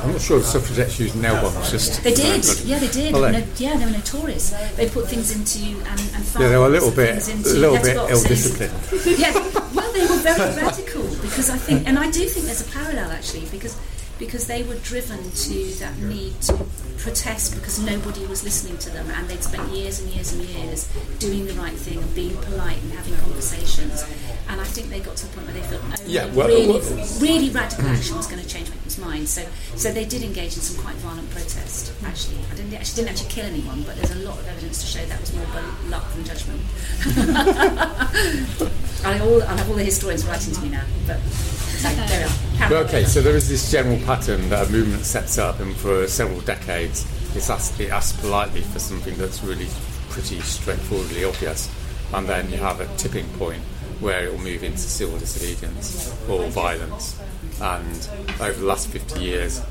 I'm 0.01 0.11
not 0.13 0.21
sure 0.21 0.39
the 0.39 0.45
suffragettes 0.45 0.99
used 0.99 1.15
nail 1.15 1.41
bombs. 1.41 1.69
Just 1.71 2.03
They 2.03 2.13
did, 2.13 2.43
yeah, 2.63 2.79
they 2.79 2.87
did. 2.87 3.13
Well, 3.13 3.31
No- 3.31 3.39
they- 3.39 3.63
yeah, 3.63 3.77
they 3.77 3.85
were 3.85 3.91
notorious. 3.91 4.49
They 4.75 4.89
put 4.89 5.07
things 5.07 5.31
into 5.35 5.59
and, 5.89 5.99
and 6.15 6.25
yeah, 6.39 6.49
they 6.49 6.57
were 6.57 6.65
a 6.67 6.69
little 6.69 6.91
bit, 6.91 7.27
a 7.27 7.35
little 7.49 7.77
bit 7.77 7.95
ill-disciplined. 7.97 8.73
yeah, 9.19 9.33
well, 9.75 9.91
they 9.93 10.01
were 10.01 10.17
very 10.23 10.55
radical 10.55 11.03
because 11.21 11.49
I 11.49 11.57
think, 11.57 11.87
and 11.87 11.99
I 11.99 12.09
do 12.11 12.25
think 12.27 12.45
there's 12.45 12.61
a 12.67 12.71
parallel 12.71 13.11
actually 13.11 13.45
because 13.51 13.77
because 14.19 14.47
they 14.47 14.63
were 14.63 14.75
driven 14.75 15.31
to 15.31 15.53
that 15.79 15.97
need 15.99 16.39
to 16.41 16.53
protest 16.97 17.53
because 17.55 17.77
nobody 17.79 18.25
was 18.25 18.43
listening 18.43 18.77
to 18.79 18.89
them, 18.89 19.09
and 19.11 19.27
they'd 19.27 19.43
spent 19.43 19.69
years 19.71 19.99
and 19.99 20.09
years 20.11 20.33
and 20.33 20.41
years 20.43 20.87
doing 21.19 21.45
the 21.45 21.53
right 21.53 21.73
thing 21.73 21.97
and 21.99 22.15
being 22.15 22.35
polite 22.37 22.81
and 22.81 22.91
having 22.93 23.15
conversations. 23.17 24.03
And 24.47 24.61
I 24.61 24.63
think 24.63 24.89
they 24.89 24.99
got 24.99 25.15
to 25.17 25.27
the 25.27 25.33
point 25.33 25.47
where 25.47 25.55
they 25.55 25.61
felt, 25.67 25.81
oh, 25.85 25.95
Yeah, 26.05 26.25
well- 26.33 26.47
really, 26.47 26.67
well- 26.67 27.07
really 27.19 27.49
radical 27.49 27.87
action 27.87 28.15
was 28.15 28.27
going 28.27 28.41
to 28.41 28.47
change 28.47 28.71
people's 28.71 28.97
minds. 28.97 29.31
So, 29.31 29.45
so 29.75 29.91
they 29.91 30.05
did 30.05 30.23
engage 30.23 30.55
in 30.55 30.61
some 30.61 30.81
quite 30.83 30.95
violent 30.97 31.29
protest. 31.31 31.91
Actually, 32.05 32.37
I 32.51 32.55
didn't 32.55 32.73
actually 32.73 33.03
didn't 33.03 33.09
actually 33.17 33.29
kill 33.29 33.45
anyone, 33.45 33.83
but 33.83 33.95
there's 33.97 34.11
a 34.11 34.19
lot 34.27 34.39
of 34.39 34.47
evidence 34.47 34.81
to 34.81 34.87
show 34.87 35.05
that 35.05 35.19
was 35.19 35.33
more 35.33 35.45
by 35.47 35.61
luck 35.89 36.09
than 36.13 36.23
judgment. 36.23 36.61
I 39.05 39.19
all 39.19 39.41
I 39.43 39.55
have 39.57 39.69
all 39.69 39.75
the 39.75 39.83
historians 39.83 40.25
writing 40.25 40.53
to 40.53 40.61
me 40.61 40.69
now, 40.69 40.83
but 41.05 41.19
are. 41.85 42.85
Okay, 42.85 43.03
so 43.03 43.21
there 43.21 43.35
is 43.35 43.47
this 43.47 43.71
general 43.71 43.97
pattern 44.05 44.49
that 44.49 44.67
a 44.67 44.71
movement 44.71 45.03
sets 45.03 45.37
up, 45.37 45.59
and 45.59 45.75
for 45.75 46.07
several 46.07 46.41
decades, 46.41 47.05
it's 47.35 47.49
asked, 47.49 47.79
it 47.79 47.91
asks 47.91 48.19
politely 48.19 48.61
for 48.61 48.79
something 48.79 49.15
that's 49.17 49.43
really 49.43 49.67
pretty 50.09 50.39
straightforwardly 50.39 51.23
obvious, 51.23 51.69
and 52.13 52.27
then 52.27 52.49
you 52.49 52.57
have 52.57 52.79
a 52.79 52.87
tipping 52.97 53.27
point 53.37 53.61
where 53.99 54.25
it 54.25 54.31
will 54.31 54.39
move 54.39 54.63
into 54.63 54.77
civil 54.77 55.17
disobedience 55.17 56.13
or 56.29 56.47
violence. 56.49 57.19
And 57.61 58.09
over 58.41 58.59
the 58.59 58.65
last 58.65 58.87
50 58.87 59.19
years, 59.21 59.61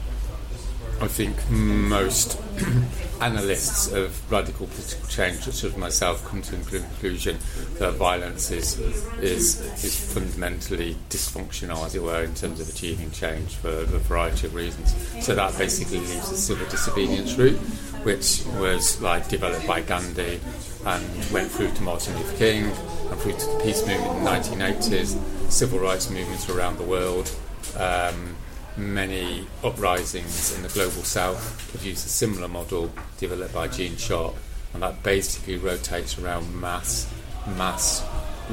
I 1.00 1.08
think 1.08 1.36
most 1.50 2.40
analysts 3.20 3.92
of 3.92 4.30
radical 4.30 4.66
political 4.66 5.08
change, 5.08 5.40
such 5.40 5.64
as 5.64 5.76
myself, 5.76 6.24
come 6.26 6.40
to 6.42 6.56
the 6.56 6.78
conclusion 6.78 7.38
that 7.78 7.94
violence 7.94 8.50
is 8.50 8.78
is 9.20 9.60
is 9.84 10.12
fundamentally 10.12 10.96
dysfunctional, 11.10 11.84
as 11.84 11.94
it 11.94 12.02
were, 12.02 12.22
in 12.22 12.34
terms 12.34 12.60
of 12.60 12.68
achieving 12.68 13.10
change 13.10 13.54
for 13.56 13.70
a 13.70 13.84
variety 13.84 14.46
of 14.46 14.54
reasons. 14.54 14.94
So 15.24 15.34
that 15.34 15.56
basically 15.58 15.98
leaves 15.98 16.30
the 16.30 16.36
civil 16.36 16.66
disobedience 16.68 17.36
route, 17.36 17.58
which 18.04 18.42
was 18.58 19.00
like 19.00 19.28
developed 19.28 19.66
by 19.66 19.80
Gandhi 19.80 20.40
and 20.86 21.32
went 21.32 21.50
through 21.50 21.72
to 21.72 21.82
Martin 21.82 22.16
Luther 22.16 22.36
King 22.36 22.64
and 22.64 23.20
through 23.20 23.32
to 23.32 23.46
the 23.46 23.60
peace 23.62 23.86
movement 23.86 24.18
in 24.18 24.24
the 24.24 24.30
1980s, 24.30 25.50
civil 25.50 25.78
rights 25.78 26.10
movements 26.10 26.48
around 26.48 26.78
the 26.78 26.84
world. 26.84 27.30
Um, 27.78 28.33
many 28.76 29.46
uprisings 29.62 30.54
in 30.56 30.62
the 30.62 30.68
global 30.68 31.02
south 31.02 31.84
used 31.84 32.06
a 32.06 32.08
similar 32.08 32.48
model 32.48 32.90
developed 33.18 33.54
by 33.54 33.68
Gene 33.68 33.96
Sharp, 33.96 34.34
and 34.72 34.82
that 34.82 35.02
basically 35.02 35.56
rotates 35.56 36.18
around 36.18 36.60
mass, 36.60 37.12
mass 37.56 38.04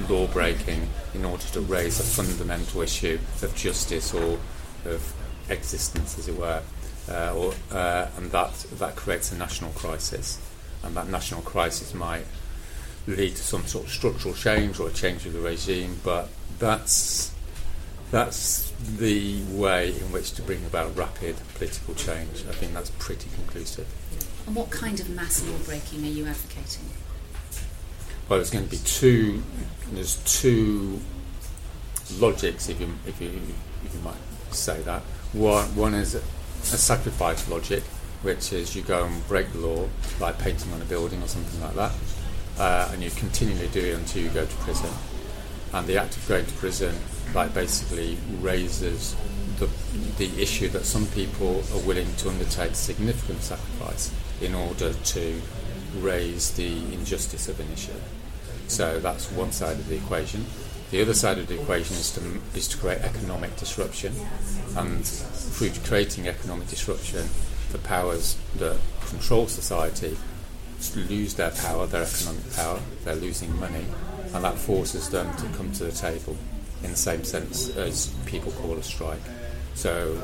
law 0.09 0.27
breaking 0.27 0.87
in 1.13 1.25
order 1.25 1.43
to 1.43 1.61
raise 1.61 1.99
a 1.99 2.03
fundamental 2.03 2.81
issue 2.81 3.19
of 3.41 3.55
justice 3.55 4.13
or 4.13 4.39
of 4.85 5.13
existence, 5.49 6.17
as 6.17 6.27
it 6.27 6.37
were, 6.37 6.61
uh, 7.09 7.33
or, 7.35 7.53
uh, 7.71 8.07
and 8.17 8.31
that 8.31 8.53
that 8.77 8.95
creates 8.95 9.31
a 9.31 9.37
national 9.37 9.71
crisis, 9.71 10.39
and 10.83 10.95
that 10.95 11.07
national 11.09 11.41
crisis 11.41 11.93
might 11.93 12.25
lead 13.07 13.35
to 13.35 13.41
some 13.41 13.65
sort 13.65 13.85
of 13.85 13.91
structural 13.91 14.33
change 14.33 14.79
or 14.79 14.87
a 14.87 14.93
change 14.93 15.25
of 15.25 15.33
the 15.33 15.39
regime, 15.39 15.99
but 16.03 16.29
that's 16.59 17.30
that's 18.11 18.71
the 18.97 19.41
way 19.51 19.89
in 19.97 20.11
which 20.11 20.33
to 20.33 20.41
bring 20.41 20.65
about 20.65 20.95
rapid 20.97 21.37
political 21.55 21.95
change. 21.95 22.45
I 22.47 22.51
think 22.51 22.73
that's 22.73 22.91
pretty 22.91 23.29
conclusive. 23.35 23.87
And 24.45 24.55
what 24.55 24.69
kind 24.69 24.99
of 24.99 25.09
mass 25.09 25.47
law 25.47 25.57
breaking 25.65 26.03
are 26.03 26.07
you 26.09 26.25
advocating? 26.25 26.85
Well, 28.27 28.39
there's 28.39 28.51
going 28.51 28.65
to 28.65 28.71
be 28.71 28.77
two. 28.77 29.41
There's 29.93 30.17
two 30.25 30.99
logics, 32.17 32.69
if 32.69 32.79
you 32.79 32.93
if 33.05 33.21
you 33.21 33.29
if 33.85 33.93
you 33.93 33.99
might 34.01 34.15
say 34.51 34.81
that. 34.81 35.01
One 35.33 35.75
one 35.75 35.93
is 35.93 36.15
a, 36.15 36.19
a 36.19 36.77
sacrifice 36.77 37.47
logic, 37.49 37.83
which 38.23 38.51
is 38.51 38.75
you 38.75 38.81
go 38.81 39.05
and 39.05 39.27
break 39.27 39.51
the 39.53 39.59
law 39.59 39.87
by 40.19 40.31
painting 40.33 40.71
on 40.73 40.81
a 40.81 40.85
building 40.85 41.21
or 41.21 41.27
something 41.27 41.61
like 41.61 41.75
that, 41.75 41.91
uh, 42.59 42.89
and 42.91 43.01
you 43.01 43.09
continually 43.11 43.67
do 43.69 43.79
it 43.79 43.95
until 43.95 44.23
you 44.23 44.29
go 44.29 44.45
to 44.45 44.55
prison. 44.57 44.89
And 45.73 45.87
the 45.87 45.97
act 45.97 46.17
of 46.17 46.27
going 46.27 46.45
to 46.45 46.53
prison, 46.53 46.95
like 47.33 47.53
basically 47.53 48.17
raises 48.41 49.15
the 49.57 49.69
the 50.17 50.41
issue 50.41 50.67
that 50.69 50.85
some 50.85 51.07
people 51.07 51.63
are 51.73 51.79
willing 51.79 52.13
to 52.15 52.29
undertake 52.29 52.75
significant 52.75 53.41
sacrifice 53.41 54.11
in 54.41 54.53
order 54.53 54.93
to 54.93 55.41
raise 55.99 56.51
the 56.51 56.77
injustice 56.93 57.47
of 57.47 57.59
an 57.59 57.71
issue. 57.71 57.91
So 58.67 58.99
that's 58.99 59.31
one 59.31 59.51
side 59.51 59.77
of 59.77 59.87
the 59.87 59.95
equation. 59.95 60.45
The 60.91 61.01
other 61.01 61.13
side 61.13 61.37
of 61.37 61.47
the 61.47 61.59
equation 61.59 61.95
is 61.95 62.11
to 62.11 62.21
is 62.55 62.67
to 62.69 62.77
create 62.77 62.99
economic 63.01 63.55
disruption, 63.55 64.13
and 64.75 65.05
through 65.05 65.71
creating 65.85 66.27
economic 66.27 66.67
disruption, 66.67 67.29
the 67.71 67.77
powers 67.77 68.35
that 68.57 68.77
control 69.07 69.47
society 69.47 70.17
lose 70.95 71.35
their 71.35 71.51
power, 71.51 71.85
their 71.87 72.03
economic 72.03 72.53
power. 72.55 72.79
They're 73.05 73.15
losing 73.15 73.57
money, 73.59 73.85
and 74.33 74.43
that 74.43 74.57
forces 74.57 75.09
them 75.09 75.35
to 75.37 75.45
come 75.57 75.71
to 75.73 75.85
the 75.85 75.91
table 75.91 76.35
in 76.83 76.91
the 76.91 76.97
same 76.97 77.23
sense 77.23 77.75
as 77.77 78.13
people 78.25 78.51
call 78.53 78.73
a 78.73 78.83
strike. 78.83 79.19
So 79.73 80.15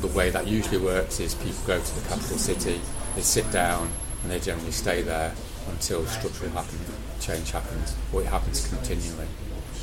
the 0.00 0.08
way 0.08 0.30
that 0.30 0.46
usually 0.46 0.78
works 0.78 1.20
is 1.20 1.34
people 1.34 1.58
go 1.66 1.80
to 1.80 1.94
the 2.00 2.08
capital 2.08 2.38
city, 2.38 2.80
they 3.14 3.22
sit 3.22 3.50
down, 3.52 3.90
and 4.22 4.30
they 4.30 4.40
generally 4.40 4.72
stay 4.72 5.02
there 5.02 5.32
until 5.70 6.04
structural 6.06 6.50
happen, 6.50 6.78
change 7.20 7.50
happens, 7.50 7.94
or 8.12 8.22
it 8.22 8.26
happens 8.26 8.66
continually. 8.68 9.26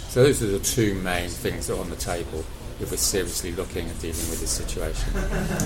So 0.09 0.23
those 0.23 0.41
are 0.41 0.47
the 0.47 0.59
two 0.59 0.95
main 0.95 1.29
things 1.29 1.67
that 1.67 1.77
are 1.77 1.81
on 1.81 1.89
the 1.89 1.95
table 1.95 2.43
if 2.79 2.91
we're 2.91 2.97
seriously 2.97 3.51
looking 3.53 3.87
at 3.89 3.99
dealing 3.99 4.29
with 4.29 4.41
this 4.41 4.51
situation. 4.51 5.09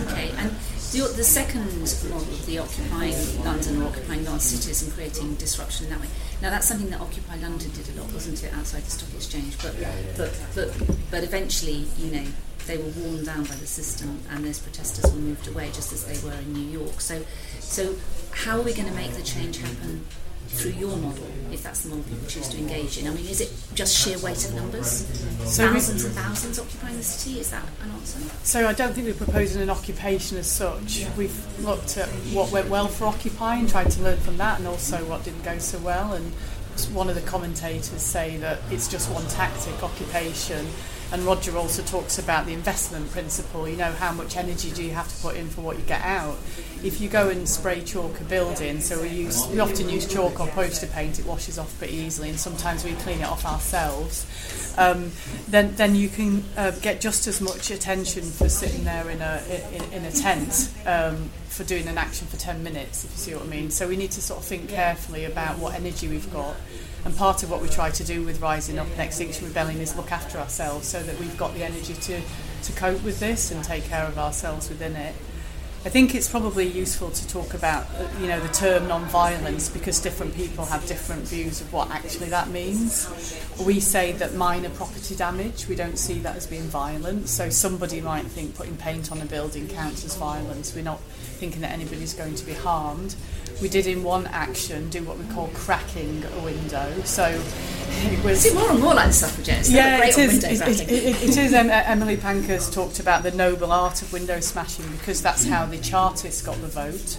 Okay, 0.08 0.32
and 0.38 0.51
the, 0.92 1.13
the 1.16 1.24
second 1.24 1.66
model 2.10 2.34
of 2.34 2.46
the 2.46 2.60
occupying 2.60 3.44
London 3.44 3.82
or 3.82 3.88
occupying 3.88 4.25
large 4.25 4.42
cities 4.42 4.84
and 4.84 4.92
creating 4.94 5.36
disruption 5.36 5.86
in 5.86 5.92
that 5.92 6.01
way. 6.01 6.08
Now 6.42 6.50
that's 6.50 6.68
something 6.68 6.89
that 6.89 7.01
Occupy 7.01 7.38
London 7.38 7.70
did 7.72 7.89
a 7.89 8.01
lot, 8.01 8.12
wasn't 8.13 8.44
it, 8.44 8.54
outside 8.54 8.84
the 8.84 8.92
stock 8.92 9.13
exchange? 9.16 9.58
But 9.62 9.75
but 10.18 10.39
but 10.56 10.98
but 11.12 11.24
eventually, 11.24 11.86
you 11.98 12.12
know, 12.12 12.25
they 12.66 12.78
were 12.78 12.89
worn 12.89 13.24
down 13.25 13.44
by 13.44 13.56
the 13.56 13.68
system, 13.68 14.20
and 14.32 14.46
those 14.46 14.60
protesters 14.60 15.12
were 15.12 15.20
moved 15.20 15.48
away, 15.48 15.70
just 15.74 15.92
as 15.92 16.06
they 16.06 16.28
were 16.28 16.36
in 16.36 16.54
New 16.54 16.80
York. 16.80 17.01
So 17.01 17.24
so 17.60 17.96
how 18.32 18.58
are 18.58 18.63
we 18.63 18.74
going 18.74 18.88
to 18.88 18.96
make 18.96 19.12
the 19.13 19.24
change 19.24 19.58
happen? 19.58 20.06
Through 20.50 20.72
your 20.72 20.98
model, 20.98 21.27
if 21.51 21.63
that's 21.63 21.84
the 21.84 21.89
model 21.89 22.03
people 22.03 22.27
choose 22.27 22.50
to 22.50 22.58
engage 22.58 22.98
in. 22.98 23.08
I 23.08 23.12
mean, 23.12 23.25
is 23.27 23.39
it 23.39 23.53
just 23.75 23.96
sheer 23.96 24.18
weight 24.20 24.44
of 24.46 24.56
numbers? 24.56 25.06
So 25.46 25.72
thousands 25.72 26.03
and 26.03 26.13
thousands 26.13 26.60
occupying 26.60 26.98
the 26.98 27.03
city? 27.03 27.39
Is 27.39 27.51
that 27.51 27.63
an 27.82 27.91
answer? 27.91 28.20
So 28.44 28.68
I 28.68 28.74
don't 28.74 28.94
think 28.94 29.08
we're 29.08 29.13
proposing 29.13 29.62
an 29.62 29.70
occupation 29.70 30.38
as 30.38 30.48
such. 30.48 31.06
We've 31.15 31.63
looked 31.63 31.98
at 31.98 32.10
what 32.34 32.51
went 32.51 32.68
well 32.68 32.88
for 32.88 33.06
Occupy 33.06 33.56
and 33.56 33.70
tried 33.70 33.91
to 33.91 34.01
learn 34.01 34.18
from 34.18 34.38
that, 34.38 34.60
and 34.60 34.68
also 34.68 34.98
what 35.06 35.24
didn't 35.24 35.44
go 35.44 35.60
so 35.60 35.77
well. 35.79 36.13
And 36.13 36.34
one 36.94 37.10
of 37.10 37.15
the 37.15 37.22
commentators 37.22 38.01
say 38.01 38.38
that 38.38 38.60
it's 38.70 38.88
just 38.88 39.10
one 39.12 39.27
tactic, 39.27 39.82
occupation. 39.82 40.68
And 41.12 41.24
Roger 41.24 41.58
also 41.58 41.82
talks 41.84 42.20
about 42.20 42.46
the 42.46 42.54
investment 42.54 43.10
principle. 43.12 43.68
You 43.68 43.78
know, 43.78 43.92
how 43.92 44.12
much 44.12 44.38
energy 44.38 44.70
do 44.72 44.84
you 44.84 44.92
have 44.92 45.08
to 45.08 45.22
put 45.22 45.36
in 45.36 45.50
for 45.50 45.62
what 45.62 45.78
you 45.78 45.84
get 45.84 46.01
out? 46.04 46.38
If 46.84 47.01
you 47.01 47.10
go 47.10 47.30
and 47.30 47.50
spray 47.50 47.82
chalk 47.82 48.20
a 48.22 48.24
building, 48.24 48.80
so 48.80 49.01
we 49.01 49.10
use 49.10 49.48
we 49.48 49.60
often 49.60 49.89
use 49.89 50.08
chalk 50.08 50.39
or 50.39 50.48
poster 50.48 50.88
paint, 50.88 51.18
it 51.20 51.25
washes 51.25 51.58
off 51.58 51.75
pretty 51.80 51.96
easily, 51.96 52.30
and 52.30 52.39
sometimes 52.39 52.84
we 52.84 52.94
clean 52.94 53.22
it 53.22 53.28
off 53.28 53.44
ourselves. 53.46 54.25
Um, 54.78 55.12
then 55.48 55.74
then 55.75 55.96
you 55.96 56.10
can 56.10 56.44
uh, 56.56 56.72
get 56.72 57.01
just 57.01 57.25
as 57.25 57.42
much 57.42 57.72
attention 57.72 58.24
for 58.24 58.48
sitting 58.48 58.84
there 58.84 59.10
in 59.10 59.22
a 59.22 59.42
in, 59.74 59.94
in 59.94 60.06
a 60.06 60.12
tent 60.12 60.72
um, 60.86 61.32
for 61.48 61.63
doing 61.63 61.88
an 61.88 61.98
action 61.98 62.28
for 62.28 62.38
10 62.38 62.63
minutes, 62.63 63.04
if 63.04 63.12
you 63.12 63.18
see 63.18 63.34
what 63.34 63.44
I 63.44 63.48
mean. 63.48 63.72
So 63.72 63.88
we 63.88 63.98
need 63.98 64.12
to 64.12 64.22
sort 64.22 64.39
of 64.39 64.46
think 64.46 64.70
carefully 64.70 65.25
about 65.25 65.58
what 65.58 65.74
energy 65.74 66.08
we've 66.08 66.32
got. 66.32 66.56
And 67.06 67.15
part 67.15 67.44
of 67.44 67.50
what 67.50 67.62
we 67.62 67.70
try 67.70 67.89
to 67.91 68.03
do 68.03 68.24
with 68.24 68.41
Rising 68.41 68.77
Up 68.77 68.88
and 68.91 69.00
Extinction 69.00 69.48
Rebellion 69.48 69.79
is 69.79 69.96
look 69.96 70.12
after 70.12 70.38
ourselves 70.38 70.88
so 70.88 71.01
that 71.01 71.20
we've 71.20 71.38
got 71.38 71.53
the 71.53 71.63
energy 71.63 71.94
to, 71.94 72.22
to 72.63 72.72
cope 72.74 73.01
with 73.03 73.20
this 73.20 73.51
and 73.51 73.63
take 73.63 73.86
care 73.86 74.06
of 74.06 74.18
ourselves 74.18 74.70
within 74.70 74.96
it. 74.96 75.15
I 75.86 75.88
think 75.88 76.13
it's 76.13 76.29
probably 76.29 76.68
useful 76.68 77.10
to 77.10 77.27
talk 77.29 77.53
about, 77.53 77.86
uh, 77.96 78.06
you 78.20 78.27
know, 78.27 78.38
the 78.41 78.53
term 78.53 78.89
non-violence 78.89 79.70
because 79.70 80.01
different 80.01 80.36
people 80.36 80.65
have 80.65 80.86
different 80.88 81.22
views 81.22 81.62
of 81.62 81.72
what 81.72 81.89
actually 81.89 82.27
that 82.32 82.50
means. 82.50 83.08
We 83.65 83.79
say 83.79 84.12
that 84.12 84.34
minor 84.34 84.70
property 84.72 85.15
damage, 85.15 85.70
we 85.70 85.75
don't 85.75 85.98
see 85.98 86.20
that 86.20 86.36
as 86.36 86.46
being 86.46 86.63
violent. 86.63 87.29
So 87.29 87.50
somebody 87.50 88.01
might 88.01 88.25
think 88.25 88.56
putting 88.56 88.75
paint 88.75 89.10
on 89.10 89.22
a 89.22 89.25
building 89.25 89.70
counts 89.70 90.03
as 90.03 90.18
violence. 90.18 90.75
We're 90.75 90.84
not 90.84 91.00
thinking 91.39 91.62
that 91.62 91.72
anybody's 91.72 92.13
going 92.13 92.36
to 92.36 92.46
be 92.46 92.53
harmed. 92.53 93.15
We 93.62 93.69
did 93.69 93.88
in 93.88 94.03
one 94.03 94.27
action 94.27 94.89
do 94.89 95.03
what 95.03 95.17
we 95.17 95.25
call 95.34 95.48
cracking 95.53 96.24
a 96.24 96.39
window. 96.43 97.01
So 97.03 97.25
it 97.27 98.24
was 98.24 98.41
See, 98.41 98.53
more 98.53 98.69
and 98.72 98.79
more 98.79 98.93
like 98.93 99.08
the 99.08 99.13
suffragettes. 99.13 99.69
Yeah, 99.69 100.03
it 100.03 100.17
is. 100.17 100.43
It, 100.43 100.62
it, 100.62 100.91
it, 100.91 101.24
it 101.29 101.38
is. 101.38 101.53
Um, 101.53 101.69
Emily 101.69 102.17
Pankhurst 102.17 102.74
talked 102.74 103.00
about 103.00 103.24
the 103.24 103.31
noble 103.31 103.72
art 103.72 104.01
of 104.01 104.13
window 104.13 104.39
smashing 104.39 104.89
because 104.91 105.22
that's 105.22 105.46
how 105.46 105.65
the 105.65 105.77
Chartists 105.77 106.41
got 106.41 106.60
the 106.62 106.67
vote. 106.67 107.17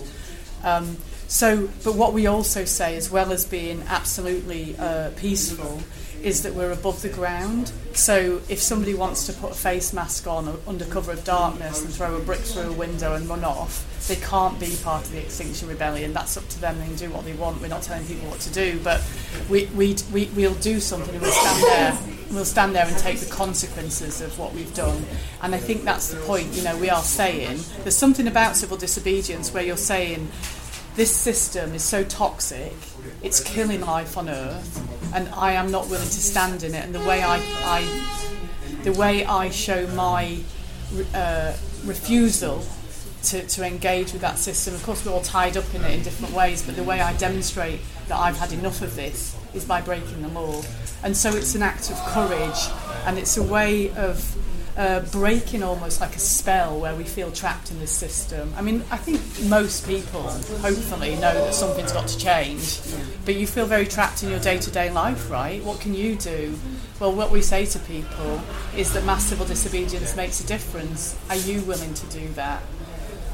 Um, 0.62 0.96
so, 1.26 1.68
but 1.84 1.94
what 1.94 2.12
we 2.12 2.26
also 2.26 2.64
say, 2.64 2.96
as 2.96 3.10
well 3.10 3.32
as 3.32 3.44
being 3.44 3.82
absolutely 3.88 4.76
uh, 4.78 5.10
peaceful, 5.16 5.80
is 6.22 6.42
that 6.42 6.54
we're 6.54 6.72
above 6.72 7.02
the 7.02 7.08
ground. 7.08 7.72
So, 7.92 8.40
if 8.48 8.60
somebody 8.60 8.94
wants 8.94 9.26
to 9.26 9.32
put 9.32 9.52
a 9.52 9.54
face 9.54 9.92
mask 9.92 10.26
on 10.26 10.60
under 10.66 10.84
cover 10.84 11.12
of 11.12 11.24
darkness 11.24 11.82
and 11.84 11.92
throw 11.92 12.16
a 12.16 12.20
brick 12.20 12.40
through 12.40 12.70
a 12.70 12.72
window 12.72 13.14
and 13.14 13.28
run 13.28 13.44
off, 13.44 13.86
they 14.08 14.16
can't 14.16 14.58
be 14.58 14.76
part 14.82 15.04
of 15.04 15.12
the 15.12 15.18
Extinction 15.18 15.68
Rebellion. 15.68 16.12
That's 16.12 16.36
up 16.36 16.48
to 16.48 16.60
them. 16.60 16.78
They 16.78 16.86
can 16.86 16.96
do 16.96 17.10
what 17.10 17.24
they 17.24 17.32
want. 17.34 17.60
We're 17.60 17.68
not 17.68 17.82
telling 17.82 18.06
people 18.06 18.28
what 18.28 18.40
to 18.40 18.52
do, 18.52 18.80
but 18.82 19.02
we, 19.48 19.66
we, 19.66 19.96
we, 20.12 20.26
we'll 20.36 20.54
do 20.54 20.80
something 20.80 21.14
and 21.14 21.22
we'll 21.22 21.32
stand 21.32 21.62
there. 21.62 21.98
We'll 22.30 22.44
stand 22.44 22.74
there 22.74 22.86
and 22.86 22.96
take 22.98 23.18
the 23.18 23.30
consequences 23.30 24.20
of 24.20 24.38
what 24.38 24.54
we've 24.54 24.72
done. 24.74 25.04
And 25.42 25.54
I 25.54 25.58
think 25.58 25.84
that's 25.84 26.08
the 26.12 26.20
point. 26.20 26.52
You 26.52 26.62
know, 26.62 26.76
we 26.76 26.88
are 26.88 27.02
saying 27.02 27.58
there's 27.82 27.96
something 27.96 28.26
about 28.26 28.56
civil 28.56 28.76
disobedience 28.76 29.52
where 29.52 29.64
you're 29.64 29.76
saying 29.76 30.28
this 30.96 31.14
system 31.14 31.74
is 31.74 31.82
so 31.82 32.04
toxic, 32.04 32.74
it's 33.22 33.40
killing 33.40 33.80
life 33.80 34.16
on 34.16 34.28
Earth, 34.28 35.12
and 35.14 35.28
I 35.30 35.52
am 35.52 35.70
not 35.70 35.88
willing 35.88 36.08
to 36.08 36.20
stand 36.20 36.62
in 36.62 36.74
it. 36.74 36.84
And 36.84 36.94
the 36.94 37.00
way 37.00 37.22
I, 37.22 37.36
I 37.64 38.82
the 38.82 38.92
way 38.92 39.24
I 39.24 39.50
show 39.50 39.86
my 39.88 40.38
uh, 41.14 41.52
refusal 41.84 42.64
to, 43.24 43.46
to 43.46 43.66
engage 43.66 44.12
with 44.12 44.22
that 44.22 44.38
system. 44.38 44.74
Of 44.74 44.82
course, 44.82 45.04
we're 45.04 45.12
all 45.12 45.22
tied 45.22 45.56
up 45.56 45.74
in 45.74 45.82
it 45.82 45.92
in 45.92 46.02
different 46.02 46.34
ways, 46.34 46.62
but 46.62 46.76
the 46.76 46.82
way 46.82 47.00
I 47.00 47.12
demonstrate 47.16 47.80
that 48.08 48.16
I've 48.16 48.38
had 48.38 48.52
enough 48.52 48.82
of 48.82 48.96
this 48.96 49.36
is 49.54 49.64
by 49.64 49.80
breaking 49.80 50.22
the 50.22 50.28
law. 50.28 50.62
And 51.02 51.16
so 51.16 51.34
it's 51.34 51.54
an 51.54 51.62
act 51.62 51.90
of 51.90 51.96
courage, 52.06 52.58
and 53.06 53.18
it's 53.18 53.36
a 53.36 53.42
way 53.42 53.90
of 53.90 54.36
uh, 54.80 55.00
breaking 55.12 55.62
almost 55.62 56.00
like 56.00 56.16
a 56.16 56.18
spell 56.18 56.80
where 56.80 56.94
we 56.94 57.04
feel 57.04 57.30
trapped 57.30 57.70
in 57.70 57.78
this 57.80 57.90
system. 57.90 58.50
I 58.56 58.62
mean, 58.62 58.82
I 58.90 58.96
think 58.96 59.20
most 59.46 59.86
people 59.86 60.22
hopefully 60.22 61.16
know 61.16 61.34
that 61.34 61.52
something's 61.52 61.92
got 61.92 62.08
to 62.08 62.18
change, 62.18 62.80
but 63.26 63.34
you 63.34 63.46
feel 63.46 63.66
very 63.66 63.84
trapped 63.84 64.22
in 64.22 64.30
your 64.30 64.40
day 64.40 64.56
to 64.56 64.70
day 64.70 64.90
life, 64.90 65.30
right? 65.30 65.62
What 65.62 65.80
can 65.80 65.92
you 65.92 66.16
do? 66.16 66.58
Well, 66.98 67.12
what 67.12 67.30
we 67.30 67.42
say 67.42 67.66
to 67.66 67.78
people 67.80 68.40
is 68.74 68.94
that 68.94 69.04
mass 69.04 69.24
civil 69.24 69.44
disobedience 69.44 70.16
makes 70.16 70.40
a 70.40 70.46
difference. 70.46 71.14
Are 71.28 71.36
you 71.36 71.60
willing 71.60 71.92
to 71.92 72.06
do 72.06 72.28
that? 72.28 72.62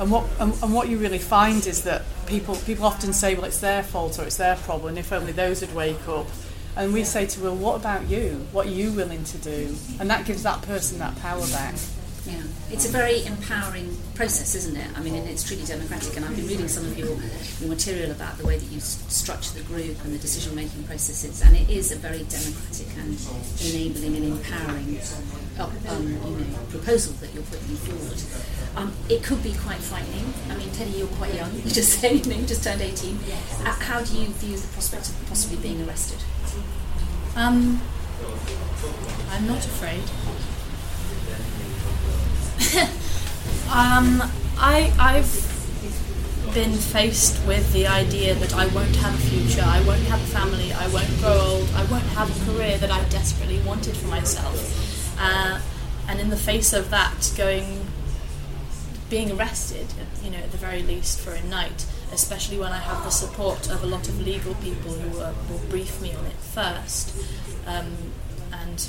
And 0.01 0.11
what 0.11 0.27
and, 0.41 0.53
and 0.65 0.75
what 0.75 0.89
you 0.89 0.99
really 0.99 1.21
find 1.21 1.65
is 1.65 1.85
that 1.85 2.03
people 2.27 2.57
people 2.67 2.87
often 2.87 3.13
say, 3.13 3.37
well, 3.37 3.45
it's 3.45 3.61
their 3.61 3.85
fault 3.85 4.19
or 4.19 4.25
it's 4.25 4.37
their 4.37 4.57
problem. 4.57 4.99
If 4.99 5.13
only 5.13 5.31
those 5.31 5.61
would 5.61 5.77
wake 5.77 6.09
up. 6.09 6.27
And 6.77 6.93
we 6.93 7.05
say 7.05 7.27
to, 7.27 7.41
well, 7.41 7.57
what 7.57 7.77
about 7.77 8.07
you? 8.09 8.47
What 8.53 8.67
are 8.67 8.71
you 8.71 8.93
willing 8.93 9.25
to 9.25 9.39
do? 9.39 9.75
And 9.99 10.11
that 10.11 10.27
gives 10.27 10.43
that 10.43 10.61
person 10.63 10.99
that 10.99 11.17
power 11.21 11.47
back. 11.49 11.75
Yeah, 12.27 12.43
it's 12.73 12.85
a 12.85 12.91
very 12.91 13.25
empowering 13.25 13.97
process, 14.15 14.57
isn't 14.57 14.77
it? 14.77 14.89
I 14.97 15.01
mean, 15.01 15.15
and 15.15 15.29
it's 15.29 15.45
truly 15.45 15.65
democratic. 15.65 16.17
And 16.17 16.25
I've 16.25 16.35
been 16.35 16.49
reading 16.49 16.67
some 16.67 16.85
of 16.85 16.99
your, 16.99 17.17
your 17.61 17.69
material 17.69 18.11
about 18.11 18.37
the 18.37 18.45
way 18.45 18.59
that 18.59 18.67
you 18.67 18.81
structure 18.81 19.55
the 19.55 19.63
group 19.63 19.97
and 20.05 20.13
the 20.13 20.19
decision-making 20.19 20.83
processes, 20.85 21.41
and 21.43 21.57
it 21.57 21.71
is 21.71 21.93
a 21.93 21.97
very 21.97 22.25
democratic 22.25 22.89
and 22.99 23.17
enabling 23.63 24.17
and 24.17 24.25
empowering 24.25 24.99
uh, 25.59 25.71
um, 25.89 26.09
you 26.09 26.45
know, 26.51 26.59
proposal 26.71 27.13
that 27.21 27.33
you're 27.33 27.45
putting 27.45 27.77
forward. 27.77 28.19
Um, 28.77 28.93
it 29.09 29.23
could 29.23 29.43
be 29.43 29.55
quite 29.55 29.79
frightening. 29.79 30.35
I 30.51 30.57
mean, 30.57 30.71
Teddy, 30.73 30.91
you're 30.91 31.07
quite 31.09 31.35
young. 31.35 31.53
You 31.55 31.63
just 31.81 31.99
said, 31.99 32.27
you 32.27 32.47
just 32.47 32.63
turned 32.63 32.83
18. 32.83 33.19
Uh, 33.65 33.73
how 33.73 34.03
do 34.03 34.19
you 34.19 34.27
view 34.27 34.57
the 34.57 34.69
prospect 34.69 35.09
of 35.09 35.27
possibly 35.29 35.57
being 35.57 35.87
arrested? 35.89 36.19
Um, 37.35 37.81
I'm 39.31 39.47
not 39.47 39.65
afraid. 39.65 40.03
um, 43.71 44.23
I 44.59 44.93
I've 44.99 46.55
been 46.55 46.73
faced 46.73 47.47
with 47.47 47.71
the 47.75 47.87
idea 47.87 48.35
that 48.35 48.55
I 48.55 48.67
won't 48.69 48.97
have 48.97 49.15
a 49.15 49.19
future, 49.19 49.63
I 49.63 49.83
won't 49.87 50.05
have 50.05 50.21
a 50.21 50.27
family, 50.27 50.73
I 50.73 50.89
won't 50.89 51.09
grow 51.19 51.39
old, 51.39 51.69
I 51.75 51.85
won't 51.85 52.07
have 52.15 52.31
a 52.31 52.51
career 52.51 52.79
that 52.79 52.91
I 52.91 53.05
desperately 53.11 53.61
wanted 53.61 53.95
for 53.95 54.07
myself. 54.07 55.19
Uh, 55.21 55.61
and 56.09 56.19
in 56.19 56.31
the 56.31 56.37
face 56.37 56.73
of 56.73 56.89
that, 56.91 57.33
going 57.37 57.86
being 59.09 59.31
arrested, 59.31 59.87
you 60.23 60.31
know, 60.31 60.39
at 60.39 60.51
the 60.51 60.59
very 60.59 60.83
least 60.83 61.21
for 61.21 61.33
a 61.33 61.43
night, 61.45 61.87
especially 62.13 62.59
when 62.59 62.73
I 62.73 62.79
have 62.79 63.05
the 63.05 63.11
support 63.11 63.71
of 63.71 63.83
a 63.83 63.87
lot 63.87 64.09
of 64.09 64.21
legal 64.21 64.55
people 64.57 64.93
who 64.93 65.19
will 65.19 65.61
brief 65.71 66.01
me 66.03 66.13
on 66.15 66.27
it 66.27 66.33
first, 66.37 67.15
um, 67.67 67.93
and 68.53 68.89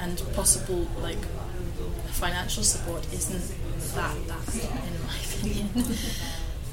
and 0.00 0.22
possible 0.34 0.86
like 1.00 1.18
financial 2.10 2.62
support 2.62 3.06
isn't 3.12 3.54
that 3.94 4.16
that 4.26 4.54
in 4.54 5.06
my 5.06 5.18
opinion. 5.36 5.68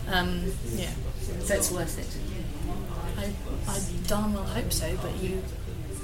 um, 0.07 0.51
yeah, 0.75 0.91
So 1.41 1.55
it's 1.55 1.71
worth 1.71 1.97
it. 1.99 2.09
I 3.17 3.31
I 3.71 3.79
darn 4.07 4.33
well 4.33 4.43
hope 4.43 4.71
so, 4.73 4.97
but 5.01 5.15
you 5.21 5.41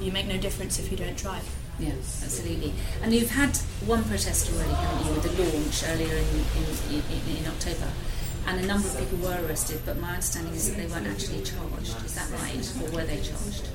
you 0.02 0.12
make 0.12 0.28
no 0.28 0.38
difference 0.38 0.80
if 0.80 0.92
you 0.92 0.98
don't 0.98 1.18
try. 1.18 1.40
Yeah, 1.80 1.92
absolutely. 1.92 2.74
And 3.04 3.14
you've 3.14 3.30
had 3.30 3.56
one 3.86 4.04
protest 4.06 4.52
already, 4.52 4.74
haven't 4.74 5.08
you, 5.08 5.14
with 5.14 5.24
the 5.24 5.44
launch 5.44 5.84
earlier 5.86 6.16
in, 6.16 6.28
in, 6.58 7.04
in, 7.12 7.38
in 7.38 7.48
October. 7.48 7.88
And 8.48 8.64
a 8.64 8.68
number 8.68 8.88
of 8.88 8.98
people 8.98 9.18
were 9.20 9.38
arrested, 9.46 9.82
but 9.86 10.00
my 10.00 10.12
understanding 10.12 10.54
is 10.54 10.70
that 10.70 10.78
they 10.78 10.88
weren't 10.88 11.06
actually 11.06 11.44
charged. 11.44 12.06
Is 12.06 12.16
that 12.16 12.32
right? 12.32 12.74
Or 12.82 12.96
were 12.96 13.04
they 13.04 13.18
charged? 13.18 13.68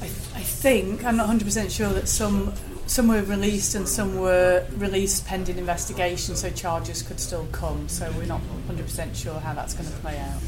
I, 0.00 0.06
I 0.06 0.42
think 0.42 1.04
I'm 1.04 1.16
not 1.16 1.28
100% 1.28 1.70
sure 1.70 1.90
that 1.90 2.08
some 2.08 2.54
some 2.86 3.08
were 3.08 3.22
released 3.22 3.74
and 3.74 3.86
some 3.88 4.16
were 4.16 4.64
released 4.76 5.26
pending 5.26 5.58
investigation, 5.58 6.36
so 6.36 6.48
charges 6.50 7.02
could 7.02 7.18
still 7.18 7.46
come. 7.52 7.88
So 7.88 8.10
we're 8.12 8.26
not 8.26 8.40
100% 8.68 9.14
sure 9.14 9.38
how 9.40 9.54
that's 9.54 9.74
going 9.74 9.88
to 9.88 9.96
play 9.96 10.18
out. 10.18 10.40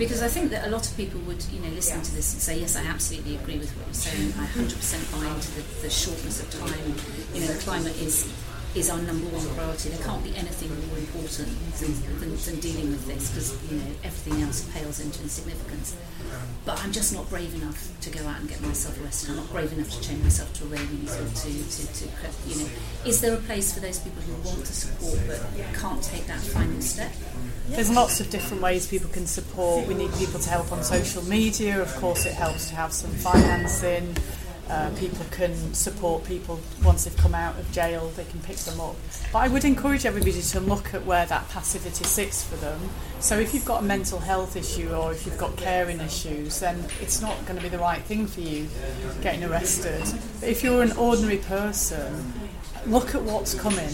Because 0.00 0.22
I 0.22 0.28
think 0.28 0.50
that 0.52 0.66
a 0.66 0.70
lot 0.70 0.88
of 0.88 0.96
people 0.96 1.20
would, 1.28 1.44
you 1.52 1.60
know, 1.60 1.68
listen 1.76 2.00
to 2.00 2.14
this 2.14 2.32
and 2.32 2.40
say, 2.40 2.58
yes, 2.58 2.74
I 2.74 2.84
absolutely 2.84 3.36
agree 3.36 3.58
with 3.58 3.68
what 3.76 3.84
you're 3.84 3.92
saying. 3.92 4.32
I 4.40 4.46
100% 4.48 4.72
buy 5.12 5.28
into 5.28 5.50
the, 5.52 5.82
the 5.82 5.90
shortness 5.90 6.40
of 6.40 6.48
time. 6.48 6.94
You 7.34 7.44
know, 7.44 7.52
the 7.52 7.60
climate 7.60 8.00
is 8.00 8.32
is 8.74 8.88
our 8.88 9.02
number 9.02 9.26
one 9.34 9.44
priority. 9.56 9.88
There 9.90 10.06
can't 10.06 10.22
be 10.22 10.30
anything 10.36 10.70
more 10.88 10.96
important 10.96 11.50
than, 11.82 11.92
than, 12.20 12.36
than 12.38 12.60
dealing 12.60 12.90
with 12.90 13.04
this 13.04 13.28
because, 13.28 13.50
you 13.68 13.76
know, 13.78 13.90
everything 14.04 14.42
else 14.42 14.62
pales 14.72 15.00
into 15.00 15.22
insignificance. 15.22 15.96
But 16.64 16.78
I'm 16.78 16.92
just 16.92 17.12
not 17.12 17.28
brave 17.28 17.52
enough 17.60 17.90
to 18.02 18.10
go 18.10 18.24
out 18.28 18.38
and 18.38 18.48
get 18.48 18.60
myself 18.62 18.94
arrested. 19.02 19.30
I'm 19.30 19.36
not 19.36 19.50
brave 19.50 19.72
enough 19.72 19.90
to 19.90 20.00
chain 20.00 20.22
myself 20.22 20.52
to 20.54 20.64
a 20.64 20.68
railing 20.68 21.02
or 21.02 21.28
to, 21.28 21.50
to, 21.50 21.82
to, 21.92 22.04
you 22.46 22.62
know. 22.62 22.70
Is 23.04 23.20
there 23.20 23.34
a 23.34 23.42
place 23.42 23.74
for 23.74 23.80
those 23.80 23.98
people 23.98 24.22
who 24.22 24.38
want 24.48 24.64
to 24.64 24.72
support 24.72 25.18
but 25.26 25.42
can't 25.74 26.02
take 26.02 26.26
that 26.28 26.38
final 26.38 26.80
step? 26.80 27.10
There's 27.70 27.90
lots 27.90 28.20
of 28.20 28.30
different 28.30 28.62
ways 28.62 28.86
people 28.88 29.10
can 29.10 29.26
support. 29.26 29.86
We 29.86 29.94
need 29.94 30.12
people 30.14 30.40
to 30.40 30.50
help 30.50 30.72
on 30.72 30.82
social 30.82 31.22
media. 31.24 31.80
Of 31.80 31.94
course, 31.96 32.26
it 32.26 32.34
helps 32.34 32.68
to 32.68 32.74
have 32.74 32.92
some 32.92 33.10
financing. 33.10 34.14
uh, 34.70 34.88
people 34.96 35.26
can 35.32 35.74
support 35.74 36.24
people 36.24 36.60
once 36.84 37.04
they've 37.04 37.16
come 37.16 37.34
out 37.34 37.58
of 37.58 37.70
jail, 37.72 38.08
they 38.16 38.24
can 38.24 38.40
pick 38.40 38.56
them 38.58 38.80
up. 38.80 38.94
But 39.32 39.40
I 39.40 39.48
would 39.48 39.64
encourage 39.64 40.06
everybody 40.06 40.40
to 40.40 40.60
look 40.60 40.94
at 40.94 41.04
where 41.04 41.26
that 41.26 41.48
passivity 41.48 42.04
sits 42.04 42.44
for 42.44 42.56
them. 42.56 42.78
So 43.18 43.38
if 43.38 43.52
you've 43.52 43.64
got 43.64 43.82
a 43.82 43.86
mental 43.86 44.20
health 44.20 44.56
issue 44.56 44.92
or 44.92 45.12
if 45.12 45.26
you've 45.26 45.38
got 45.38 45.56
caring 45.56 46.00
issues, 46.00 46.60
then 46.60 46.84
it's 47.00 47.20
not 47.20 47.34
going 47.46 47.56
to 47.56 47.62
be 47.62 47.68
the 47.68 47.78
right 47.78 48.02
thing 48.02 48.26
for 48.26 48.40
you 48.40 48.68
getting 49.22 49.42
arrested. 49.44 50.04
But 50.38 50.48
if 50.48 50.62
you're 50.62 50.82
an 50.82 50.92
ordinary 50.92 51.38
person, 51.38 52.32
look 52.86 53.14
at 53.14 53.22
what's 53.22 53.54
coming. 53.54 53.90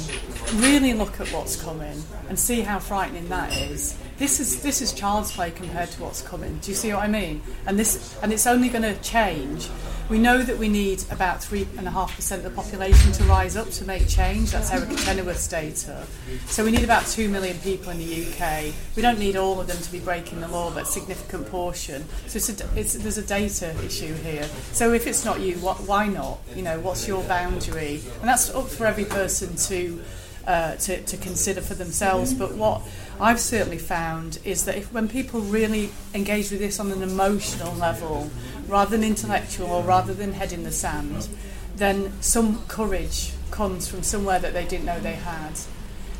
Really 0.55 0.95
look 0.95 1.21
at 1.21 1.29
what's 1.29 1.61
coming 1.61 2.03
and 2.29 2.39
see 2.39 2.61
how 2.61 2.79
frightening 2.79 3.29
that 3.29 3.57
is. 3.57 3.97
This 4.19 4.41
is 4.41 4.63
this 4.63 4.81
is 4.81 4.93
child's 4.93 5.33
play 5.33 5.51
compared 5.51 5.91
to 5.91 6.03
what's 6.03 6.23
coming. 6.23 6.59
Do 6.59 6.71
you 6.71 6.77
see 6.77 6.93
what 6.93 7.03
I 7.03 7.09
mean? 7.09 7.43
And 7.67 7.79
this 7.79 8.19
and 8.23 8.33
it's 8.33 8.47
only 8.47 8.69
going 8.69 8.83
to 8.83 8.95
change 9.03 9.69
we 10.09 10.19
know 10.19 10.41
that 10.41 10.57
we 10.57 10.69
need 10.69 11.03
about 11.11 11.39
3.5% 11.41 12.37
of 12.37 12.43
the 12.45 12.51
population 12.51 13.11
to 13.13 13.25
rise 13.25 13.57
up 13.57 13.69
to 13.71 13.85
make 13.85 14.07
change. 14.09 14.53
That's 14.53 14.71
Erica 14.71 14.95
Chenoweth's 14.95 15.49
data. 15.49 16.07
So 16.47 16.65
we 16.65 16.71
need 16.71 16.85
about 16.85 17.07
2 17.07 17.29
million 17.29 17.59
people 17.59 17.91
in 17.91 17.99
the 17.99 18.27
UK. 18.27 18.73
We 18.95 19.03
don't 19.03 19.19
need 19.19 19.37
all 19.37 19.61
of 19.61 19.67
them 19.67 19.79
to 19.79 19.93
be 19.93 19.99
breaking 19.99 20.41
the 20.41 20.49
law, 20.49 20.71
but 20.71 20.85
a 20.85 20.87
significant 20.87 21.49
portion. 21.49 22.05
So 22.29 22.37
it's 22.37 22.49
a, 22.49 22.79
it's, 22.79 22.95
there's 22.95 23.19
a 23.19 23.27
data 23.27 23.75
issue 23.85 24.15
here. 24.15 24.45
So 24.73 24.93
if 24.93 25.09
it's 25.09 25.25
not 25.25 25.41
you, 25.41 25.57
what, 25.57 25.79
why 25.79 26.07
not? 26.07 26.39
You 26.55 26.63
know, 26.63 26.79
what's 26.79 27.09
your 27.09 27.25
boundary? 27.25 28.01
And 28.21 28.29
that's 28.29 28.55
up 28.55 28.69
for 28.69 28.87
every 28.87 29.07
person 29.07 29.57
to, 29.57 30.01
uh, 30.47 30.77
to, 30.77 31.03
to 31.03 31.17
consider 31.17 31.61
for 31.61 31.75
themselves. 31.75 32.33
But 32.33 32.55
what 32.55 32.83
I've 33.19 33.41
certainly 33.41 33.79
found 33.79 34.39
is 34.45 34.67
that 34.67 34.77
if, 34.77 34.93
when 34.93 35.09
people 35.09 35.41
really 35.41 35.91
engage 36.15 36.51
with 36.51 36.61
this 36.61 36.79
on 36.79 36.93
an 36.93 37.03
emotional 37.03 37.75
level, 37.75 38.31
rather 38.69 38.91
than 38.97 39.05
intellectual 39.05 39.69
or 39.69 39.83
rather 39.83 40.15
than 40.15 40.33
head 40.33 40.53
in 40.53 40.65
the 40.65 40.73
sand, 40.73 41.29
then 41.77 42.13
some 42.21 42.65
courage 42.67 43.33
comes 43.51 43.89
from 43.89 44.03
somewhere 44.03 44.39
that 44.39 44.53
they 44.53 44.65
didn't 44.65 44.87
know 44.87 44.99
they 45.01 45.15
had. 45.15 45.53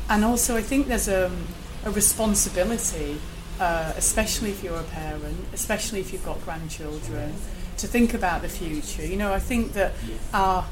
And 0.09 0.23
also, 0.23 0.55
I 0.55 0.61
think 0.61 0.87
there's 0.87 1.07
a, 1.07 1.31
a 1.83 1.91
responsibility, 1.91 3.19
uh, 3.59 3.93
especially 3.97 4.51
if 4.51 4.63
you're 4.63 4.79
a 4.79 4.83
parent, 4.83 5.45
especially 5.53 5.99
if 5.99 6.13
you've 6.13 6.25
got 6.25 6.43
grandchildren, 6.43 7.33
to 7.77 7.87
think 7.87 8.13
about 8.13 8.41
the 8.41 8.49
future. 8.49 9.05
You 9.05 9.17
know, 9.17 9.33
I 9.33 9.39
think 9.39 9.73
that 9.73 9.93
our 10.33 10.65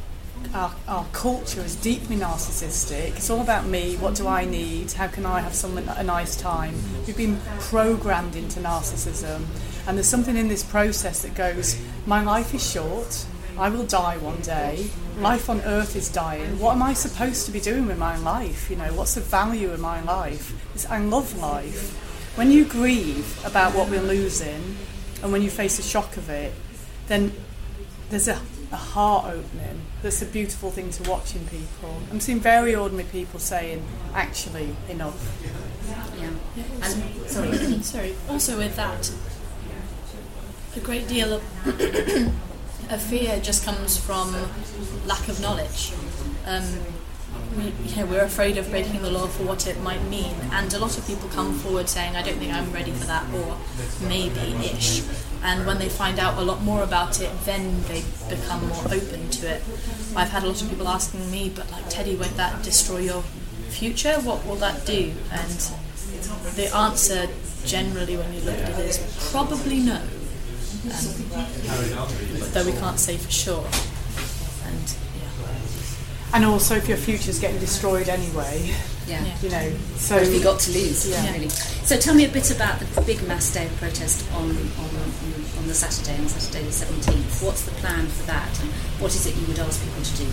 our, 0.53 0.75
our 0.87 1.05
culture 1.11 1.61
is 1.61 1.75
deeply 1.75 2.15
narcissistic. 2.17 3.15
It's 3.15 3.29
all 3.29 3.41
about 3.41 3.65
me. 3.65 3.95
What 3.95 4.15
do 4.15 4.27
I 4.27 4.45
need? 4.45 4.91
How 4.91 5.07
can 5.07 5.25
I 5.25 5.39
have 5.39 5.53
some 5.53 5.77
a 5.77 6.03
nice 6.03 6.35
time? 6.35 6.75
We've 7.07 7.17
been 7.17 7.39
programmed 7.59 8.35
into 8.35 8.59
narcissism, 8.59 9.45
and 9.87 9.97
there's 9.97 10.07
something 10.07 10.35
in 10.35 10.47
this 10.47 10.63
process 10.63 11.21
that 11.21 11.35
goes, 11.35 11.79
my 12.05 12.23
life 12.23 12.53
is 12.53 12.71
short, 12.71 13.25
I 13.57 13.69
will 13.69 13.85
die 13.85 14.17
one 14.17 14.41
day, 14.41 14.89
life 15.19 15.49
on 15.49 15.61
earth 15.61 15.95
is 15.95 16.09
dying. 16.09 16.59
What 16.59 16.73
am 16.73 16.83
I 16.83 16.93
supposed 16.93 17.45
to 17.45 17.51
be 17.51 17.59
doing 17.59 17.85
with 17.85 17.97
my 17.97 18.17
life? 18.17 18.69
You 18.69 18.75
know, 18.75 18.93
what's 18.93 19.15
the 19.15 19.21
value 19.21 19.71
of 19.71 19.79
my 19.79 20.01
life? 20.01 20.53
It's, 20.73 20.85
I 20.87 20.99
love 20.99 21.37
life. 21.37 22.01
When 22.35 22.51
you 22.51 22.65
grieve 22.65 23.45
about 23.45 23.73
what 23.73 23.89
we're 23.89 24.01
losing, 24.01 24.75
and 25.23 25.31
when 25.31 25.41
you 25.41 25.49
face 25.49 25.77
the 25.77 25.83
shock 25.83 26.17
of 26.17 26.29
it, 26.29 26.53
then 27.07 27.31
there's 28.09 28.27
a, 28.27 28.39
a 28.71 28.75
heart 28.75 29.25
opening 29.25 29.81
that's 30.01 30.21
a 30.21 30.25
beautiful 30.25 30.69
thing 30.69 30.89
to 30.91 31.09
watch 31.09 31.35
in 31.35 31.45
people. 31.47 31.99
I'm 32.11 32.19
seeing 32.19 32.39
very 32.39 32.75
ordinary 32.75 33.07
people 33.09 33.39
saying, 33.39 33.83
actually, 34.13 34.75
enough. 34.89 35.17
Yeah. 36.19 36.29
yeah 36.55 36.63
and, 36.83 37.29
sorry, 37.29 37.57
sorry. 37.81 38.15
Also 38.29 38.57
with 38.57 38.75
that, 38.75 39.11
a 40.75 40.79
great 40.79 41.07
deal 41.07 41.33
of, 41.33 41.43
of 42.91 43.01
fear 43.01 43.39
just 43.39 43.65
comes 43.65 43.97
from 43.97 44.33
lack 45.05 45.27
of 45.27 45.39
knowledge. 45.41 45.93
Um, 46.45 46.63
we, 47.57 47.73
you 47.89 47.95
know, 47.97 48.05
we're 48.05 48.23
afraid 48.23 48.57
of 48.57 48.69
breaking 48.69 49.01
the 49.01 49.09
law 49.09 49.27
for 49.27 49.43
what 49.43 49.67
it 49.67 49.79
might 49.81 50.03
mean, 50.05 50.35
and 50.51 50.73
a 50.73 50.79
lot 50.79 50.97
of 50.97 51.05
people 51.07 51.29
come 51.29 51.53
forward 51.53 51.87
saying, 51.87 52.15
"I 52.15 52.21
don't 52.21 52.37
think 52.37 52.53
I'm 52.53 52.71
ready 52.71 52.91
for 52.91 53.05
that," 53.07 53.25
or 53.33 53.57
maybe-ish. 54.07 55.03
And 55.43 55.65
when 55.65 55.77
they 55.77 55.89
find 55.89 56.19
out 56.19 56.37
a 56.37 56.41
lot 56.41 56.61
more 56.63 56.83
about 56.83 57.21
it, 57.21 57.31
then 57.45 57.83
they 57.83 58.03
become 58.29 58.67
more 58.67 58.85
open 58.85 59.29
to 59.29 59.55
it. 59.55 59.63
I've 60.15 60.29
had 60.29 60.43
a 60.43 60.47
lot 60.47 60.61
of 60.61 60.69
people 60.69 60.87
asking 60.87 61.31
me, 61.31 61.49
"But 61.49 61.71
like 61.71 61.89
Teddy, 61.89 62.15
won't 62.15 62.35
that 62.37 62.63
destroy 62.63 62.99
your 62.99 63.23
future? 63.69 64.19
What 64.19 64.45
will 64.45 64.57
that 64.57 64.85
do?" 64.85 65.13
And 65.31 65.71
the 66.55 66.75
answer, 66.75 67.27
generally, 67.65 68.17
when 68.17 68.33
you 68.33 68.41
look 68.41 68.57
at 68.57 68.79
it, 68.79 68.89
is 68.89 68.99
probably 69.31 69.79
no 69.79 70.01
um, 70.85 72.51
though 72.51 72.65
we 72.65 72.73
can't 72.73 72.99
say 72.99 73.17
for 73.17 73.31
sure. 73.31 73.65
And 74.65 74.95
yeah. 75.19 75.29
And 76.33 76.45
also, 76.45 76.75
if 76.75 76.87
your 76.87 76.97
future's 76.97 77.39
getting 77.39 77.59
destroyed 77.59 78.09
anyway, 78.09 78.75
yeah. 79.07 79.23
you 79.41 79.49
know, 79.49 79.71
so 79.95 80.15
what 80.15 80.23
have 80.25 80.33
you 80.33 80.43
got 80.43 80.59
to 80.61 80.71
lose? 80.71 81.09
Yeah. 81.09 81.31
Really. 81.33 81.49
So 81.49 81.97
tell 81.97 82.15
me 82.15 82.25
a 82.25 82.29
bit 82.29 82.51
about 82.51 82.79
the 82.79 83.01
big 83.01 83.25
mass 83.27 83.53
day 83.53 83.65
of 83.65 83.75
protest 83.77 84.29
on, 84.33 84.49
on, 84.49 84.89
on 85.57 85.67
the 85.67 85.73
Saturday, 85.73 86.17
on 86.19 86.27
Saturday 86.27 86.63
the 86.63 86.71
17th. 86.71 87.43
What's 87.43 87.63
the 87.63 87.71
plan 87.71 88.07
for 88.07 88.25
that, 88.27 88.59
and 88.61 88.69
what 88.99 89.13
is 89.15 89.25
it 89.25 89.35
you 89.35 89.45
would 89.47 89.59
ask 89.59 89.83
people 89.83 90.03
to 90.03 90.17
do? 90.17 90.27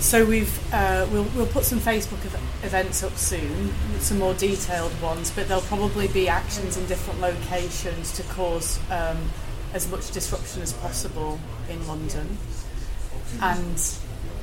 So 0.00 0.24
we've 0.24 0.74
uh, 0.74 1.06
we'll, 1.10 1.26
we'll 1.34 1.46
put 1.46 1.64
some 1.64 1.80
Facebook 1.80 2.24
ev- 2.24 2.45
events 2.62 3.02
up 3.02 3.16
soon, 3.16 3.72
some 3.98 4.18
more 4.18 4.34
detailed 4.34 5.00
ones, 5.00 5.30
but 5.30 5.48
there'll 5.48 5.62
probably 5.64 6.08
be 6.08 6.28
actions 6.28 6.76
in 6.76 6.86
different 6.86 7.20
locations 7.20 8.12
to 8.16 8.22
cause 8.24 8.78
um, 8.90 9.30
as 9.72 9.90
much 9.90 10.10
disruption 10.10 10.62
as 10.62 10.72
possible 10.74 11.38
in 11.68 11.86
London, 11.86 12.38
and 13.42 13.98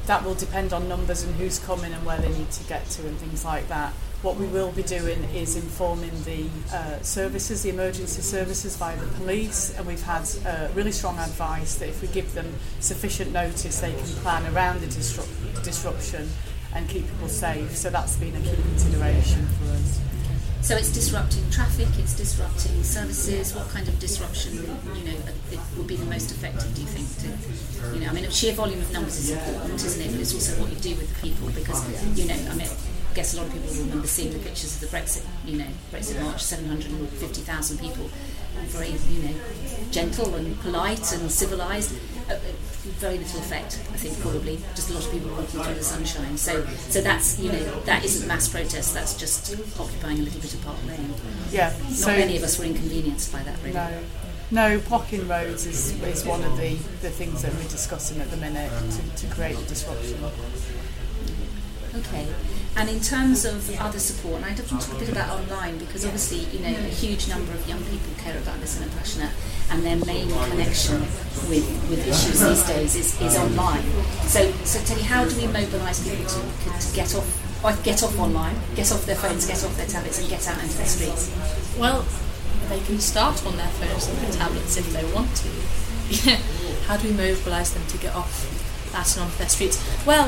that 0.06 0.24
will 0.24 0.36
depend 0.36 0.74
on 0.74 0.88
numbers 0.88 1.24
and 1.24 1.36
who's 1.36 1.60
coming 1.60 1.94
and 1.94 2.06
where 2.06 2.18
they 2.18 2.30
need 2.30 2.52
to 2.52 2.64
get 2.66 2.86
to 2.90 3.08
and 3.08 3.18
things 3.18 3.46
like 3.46 3.68
that. 3.70 3.94
What 4.22 4.38
we 4.38 4.46
will 4.46 4.72
be 4.72 4.84
doing 4.84 5.22
is 5.36 5.58
informing 5.58 6.24
the 6.24 6.48
uh, 6.74 7.02
services, 7.02 7.64
the 7.64 7.70
emergency 7.70 8.22
services 8.22 8.78
via 8.78 8.96
the 8.98 9.08
police, 9.18 9.76
and 9.78 9.86
we've 9.86 10.04
had 10.04 10.30
uh, 10.46 10.70
really 10.74 10.94
strong 10.94 11.18
advice 11.20 11.76
that 11.76 11.90
if 11.90 12.02
we 12.02 12.08
give 12.10 12.34
them 12.34 12.54
sufficient 12.80 13.34
notice, 13.34 13.82
they 13.82 13.92
can 13.92 14.06
plan 14.22 14.56
around 14.56 14.80
the 14.80 14.88
disrupt- 14.88 15.64
disruption 15.64 16.30
and 16.76 16.88
keep 16.90 17.08
people 17.10 17.28
safe. 17.28 17.76
So 17.76 17.90
that's 17.90 18.16
been 18.18 18.36
a 18.36 18.40
key 18.40 18.56
consideration 18.56 19.46
for 19.60 19.74
us. 19.74 20.00
So 20.62 20.78
it's 20.78 20.94
disrupting 20.94 21.50
traffic, 21.52 21.90
it's 22.00 22.14
disrupting 22.16 22.84
services. 22.84 23.54
What 23.54 23.68
kind 23.70 23.86
of 23.88 24.00
disruption, 24.00 24.56
you 24.96 25.04
know, 25.04 25.18
would 25.76 25.88
be 25.88 25.98
the 25.98 26.06
most 26.06 26.32
effective? 26.32 26.74
Do 26.74 26.82
you 26.82 26.88
think? 26.88 27.08
To, 27.20 27.94
you 27.94 28.00
know, 28.00 28.10
I 28.10 28.14
mean, 28.14 28.30
sheer 28.30 28.54
volume 28.54 28.80
of 28.80 28.90
numbers 28.94 29.18
is 29.18 29.32
important, 29.32 29.76
isn't 29.76 30.02
it? 30.02 30.12
But 30.12 30.22
it's 30.22 30.34
also 30.34 30.62
what 30.62 30.72
you 30.72 30.78
do 30.78 30.96
with 30.96 31.14
the 31.14 31.20
people 31.22 31.50
because, 31.50 31.84
you 32.18 32.28
know, 32.28 32.40
I 32.50 32.56
mean, 32.56 32.70
I 32.70 33.14
guess 33.14 33.34
a 33.34 33.38
lot 33.38 33.48
of 33.48 33.54
people 33.54 33.68
will 33.68 33.84
remember 33.84 34.08
seeing 34.08 34.32
the 34.32 34.40
pictures 34.40 34.82
of 34.82 34.90
the 34.90 34.98
Brexit, 34.98 35.26
you 35.46 35.58
know, 35.58 35.68
Brexit 35.92 36.24
March, 36.24 36.42
750,000 36.42 37.80
people, 37.80 38.10
very, 38.72 38.96
you 39.12 39.22
know, 39.28 39.36
gentle 39.92 40.34
and 40.36 40.58
polite 40.62 41.12
and 41.12 41.30
civilised. 41.30 41.94
Uh, 42.30 42.40
very 43.00 43.18
little 43.18 43.40
effect, 43.40 43.80
I 43.94 43.98
think, 43.98 44.20
probably. 44.20 44.58
Just 44.76 44.90
a 44.90 44.94
lot 44.94 45.06
of 45.06 45.12
people 45.12 45.30
walking 45.32 45.62
through 45.62 45.74
the 45.74 45.84
sunshine. 45.84 46.38
So, 46.38 46.66
so 46.90 47.02
that's, 47.02 47.40
you 47.40 47.52
know, 47.52 47.64
that 47.82 48.04
isn't 48.04 48.28
mass 48.28 48.50
protest, 48.50 48.94
that's 48.94 49.18
just 49.18 49.54
occupying 49.80 50.20
a 50.20 50.24
little 50.24 50.42
bit 50.42 50.54
of 50.54 50.62
Park 50.64 50.78
Lane. 50.88 51.14
Yeah. 51.52 51.74
Not 51.84 51.92
so 51.92 52.08
many 52.10 52.36
of 52.38 52.44
us 52.44 52.60
were 52.60 52.66
inconvenienced 52.66 53.32
by 53.32 53.44
that, 53.44 53.58
really. 53.64 53.74
No. 53.74 54.04
No, 54.52 54.80
blocking 54.82 55.28
roads 55.28 55.66
is, 55.66 56.00
is 56.04 56.26
one 56.26 56.44
of 56.44 56.58
the, 56.58 56.76
the 57.02 57.10
things 57.10 57.42
that 57.42 57.54
we're 57.56 57.64
discussing 57.64 58.22
at 58.22 58.30
the 58.30 58.38
minute 58.38 58.72
to, 58.92 59.26
to 59.26 59.34
create 59.34 59.58
the 59.58 59.66
disruption. 59.66 60.20
Okay. 61.96 62.28
And 62.76 62.90
in 62.90 63.00
terms 63.02 63.46
of 63.46 63.70
other 63.80 64.00
support, 64.00 64.38
and 64.38 64.46
I 64.46 64.56
just 64.56 64.72
want 64.72 64.84
to 64.84 64.90
talk 64.90 64.98
a 64.98 65.06
bit 65.06 65.10
about 65.10 65.30
online 65.40 65.78
because 65.78 66.06
obviously, 66.06 66.40
you 66.58 66.60
know, 66.60 66.76
a 66.76 66.90
huge 66.90 67.30
number 67.30 67.52
of 67.54 67.68
young 67.70 67.84
people 67.86 68.10
care 68.18 68.36
about 68.38 68.60
this 68.62 68.80
and 68.80 68.90
are 68.90 68.98
passionate, 68.98 69.30
and 69.70 69.86
their 69.86 69.98
main 70.06 70.28
connection 70.50 71.02
with, 71.50 71.66
with 71.90 72.02
issues 72.08 72.40
these 72.40 72.64
days 72.66 72.96
is, 72.96 73.22
is 73.22 73.38
online. 73.38 73.84
So, 74.26 74.52
so 74.66 74.80
Teddy, 74.86 75.04
how 75.04 75.26
do 75.26 75.36
we 75.38 75.46
mobilise 75.48 76.02
people 76.02 76.26
to, 76.26 76.80
to 76.80 76.96
get 76.96 77.14
off 77.16 77.30
get 77.84 78.04
off 78.04 78.20
online, 78.20 78.56
get 78.76 78.92
off 78.92 79.06
their 79.06 79.16
phones, 79.16 79.48
get 79.48 79.64
off 79.64 79.78
their 79.78 79.88
tablets, 79.88 80.20
and 80.20 80.28
get 80.30 80.46
out 80.48 80.62
into 80.62 80.78
the 80.78 80.86
streets? 80.86 81.32
Well, 81.80 82.06
they 82.70 82.80
can 82.82 83.00
start 83.00 83.46
on 83.46 83.56
their 83.56 83.68
phones 83.68 84.08
and 84.08 84.18
their 84.18 84.32
tablets 84.32 84.78
if 84.78 84.92
they 84.92 85.06
want 85.14 85.30
to. 85.38 85.50
how 86.88 86.98
do 86.98 87.08
we 87.08 87.14
mobilise 87.14 87.72
them 87.74 87.86
to 87.88 87.98
get 87.98 88.14
off 88.16 88.92
that 88.92 89.16
and 89.16 89.26
onto 89.26 89.38
their 89.38 89.50
streets? 89.50 89.80
Well, 90.06 90.28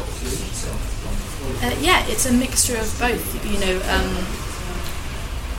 uh, 1.62 1.76
yeah, 1.80 2.06
it's 2.08 2.26
a 2.26 2.34
mixture 2.34 2.78
of 2.78 2.94
both. 3.00 3.26
You 3.46 3.60
know, 3.60 3.76
um, 3.90 4.26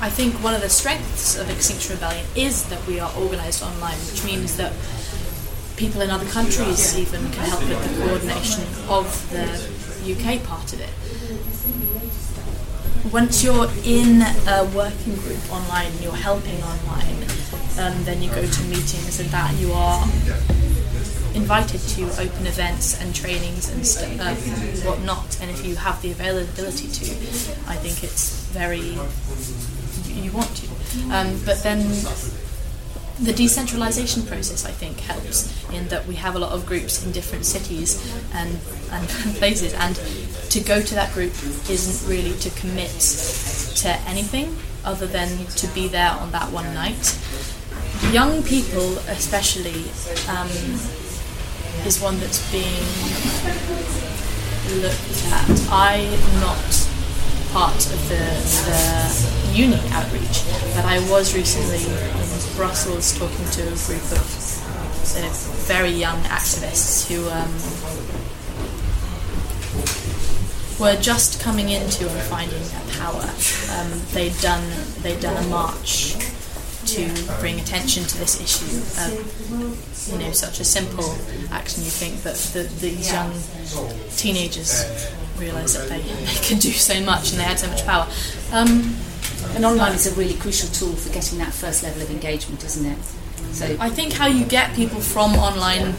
I 0.01 0.11
think 0.11 0.35
one 0.43 0.55
of 0.55 0.61
the 0.61 0.69
strengths 0.69 1.39
of 1.39 1.49
Extinction 1.49 1.95
Rebellion 1.95 2.27
is 2.35 2.69
that 2.69 2.85
we 2.87 3.01
are 3.01 3.11
organised 3.17 3.63
online, 3.63 3.97
which 4.11 4.25
means 4.25 4.57
that 4.57 4.73
people 5.77 6.01
in 6.01 6.11
other 6.11 6.27
countries 6.27 6.99
even 6.99 7.21
can 7.33 7.49
help 7.49 7.61
with 7.61 7.83
the 7.83 8.05
coordination 8.05 8.65
of 8.89 9.07
the 9.31 9.47
UK 10.13 10.43
part 10.45 10.73
of 10.73 10.81
it. 10.81 10.91
Once 13.13 13.45
you're 13.45 13.71
in 13.85 14.23
a 14.49 14.65
working 14.75 15.15
group 15.17 15.53
online, 15.53 15.93
you're 16.01 16.13
helping 16.13 16.61
online, 16.63 17.23
um, 17.79 18.05
then 18.05 18.21
you 18.23 18.29
go 18.31 18.45
to 18.47 18.63
meetings 18.65 19.21
and 19.21 19.29
that 19.31 19.55
you 19.57 19.73
are 19.73 20.05
invited 21.37 21.81
to 21.81 22.03
open 22.21 22.47
events 22.47 23.01
and 23.01 23.15
trainings 23.15 23.69
and 23.71 23.87
st- 23.87 24.21
uh, 24.21 24.35
whatnot. 24.89 25.39
And 25.41 25.51
if 25.51 25.65
you 25.65 25.77
have 25.77 26.01
the 26.03 26.11
availability 26.11 26.89
to, 26.89 27.05
I 27.71 27.77
think 27.77 28.03
it's 28.03 28.47
very 28.47 28.99
you 30.23 30.33
want 30.33 30.55
to. 30.57 30.67
Um, 31.15 31.41
but 31.45 31.63
then 31.63 31.79
the 33.21 33.33
decentralization 33.33 34.23
process, 34.25 34.67
I 34.67 34.73
think, 34.73 35.01
helps 35.01 35.53
in 35.73 35.89
that 35.89 36.07
we 36.07 36.17
have 36.17 36.35
a 36.35 36.39
lot 36.39 36.53
of 36.53 36.67
groups 36.67 37.05
in 37.05 37.13
different 37.13 37.47
cities 37.47 37.97
and, 38.35 38.59
and 38.91 39.09
places, 39.39 39.73
and 39.75 39.97
to 40.51 40.61
go 40.61 40.83
to 40.83 40.95
that 40.95 41.13
group 41.13 41.33
isn't 41.71 42.09
really 42.09 42.37
to 42.41 42.51
commit 42.51 42.91
to 43.77 43.89
anything 44.07 44.57
other 44.85 45.07
than 45.07 45.47
to 45.47 45.67
be 45.69 45.89
there 45.89 46.11
on 46.11 46.31
that 46.33 46.51
one 46.53 46.73
night. 46.75 47.19
Young 48.13 48.43
people, 48.43 48.99
especially, 49.09 49.85
um, 50.29 50.49
is 51.87 52.01
one 52.01 52.19
that's 52.19 52.43
being 52.51 52.83
looked 54.83 55.23
at. 55.31 55.49
I'm 55.71 56.11
not 56.41 56.67
part 57.53 57.77
of 57.77 58.09
the, 58.09 58.27
the 58.67 59.57
uni 59.57 59.79
outreach, 59.91 60.43
but 60.75 60.85
I 60.85 60.99
was 61.09 61.37
recently 61.37 61.87
in 61.87 62.57
Brussels 62.57 63.17
talking 63.17 63.45
to 63.53 63.63
a 63.63 63.77
group 63.87 64.03
of 64.11 64.27
uh, 65.17 65.31
very 65.67 65.91
young 65.91 66.21
activists 66.25 67.07
who 67.07 67.23
um, 67.31 67.55
were 70.81 71.01
just 71.01 71.41
coming 71.41 71.69
into 71.69 72.09
and 72.09 72.21
finding 72.23 72.63
their 72.63 72.87
power. 72.99 73.31
Um, 73.79 74.03
they'd 74.13 74.37
done 74.41 74.69
they'd 75.03 75.21
done 75.21 75.37
a 75.45 75.49
march 75.49 76.17
to 76.87 77.09
bring 77.41 77.61
attention 77.61 78.03
to 78.05 78.19
this 78.19 78.41
issue. 78.41 78.83
Uh, 79.01 79.11
you 80.11 80.19
know, 80.19 80.33
such 80.33 80.61
a 80.61 80.65
simple 80.65 81.17
action. 81.51 81.83
You 81.83 81.91
think 81.91 82.23
that 82.23 82.37
the, 82.53 82.65
these 82.81 83.13
young 83.13 83.33
teenagers 84.17 84.85
realise 85.39 85.75
that 85.75 85.89
they, 85.89 86.01
they 86.03 86.47
can 86.47 86.59
do 86.59 86.73
so 86.73 87.01
much 87.03 87.31
and 87.31 87.41
they 87.41 87.45
had 87.45 87.59
so 87.59 87.69
much 87.69 87.85
power. 87.85 88.09
Um, 88.53 88.97
and 89.55 89.65
online 89.65 89.93
is 89.93 90.07
a 90.07 90.15
really 90.19 90.35
crucial 90.35 90.69
tool 90.71 90.95
for 90.95 91.13
getting 91.13 91.39
that 91.39 91.53
first 91.53 91.83
level 91.83 92.03
of 92.03 92.11
engagement, 92.11 92.65
isn't 92.65 92.87
it? 92.87 92.99
So 93.53 93.77
I 93.81 93.89
think 93.89 94.13
how 94.13 94.27
you 94.27 94.45
get 94.45 94.75
people 94.75 95.01
from 95.01 95.33
online 95.35 95.95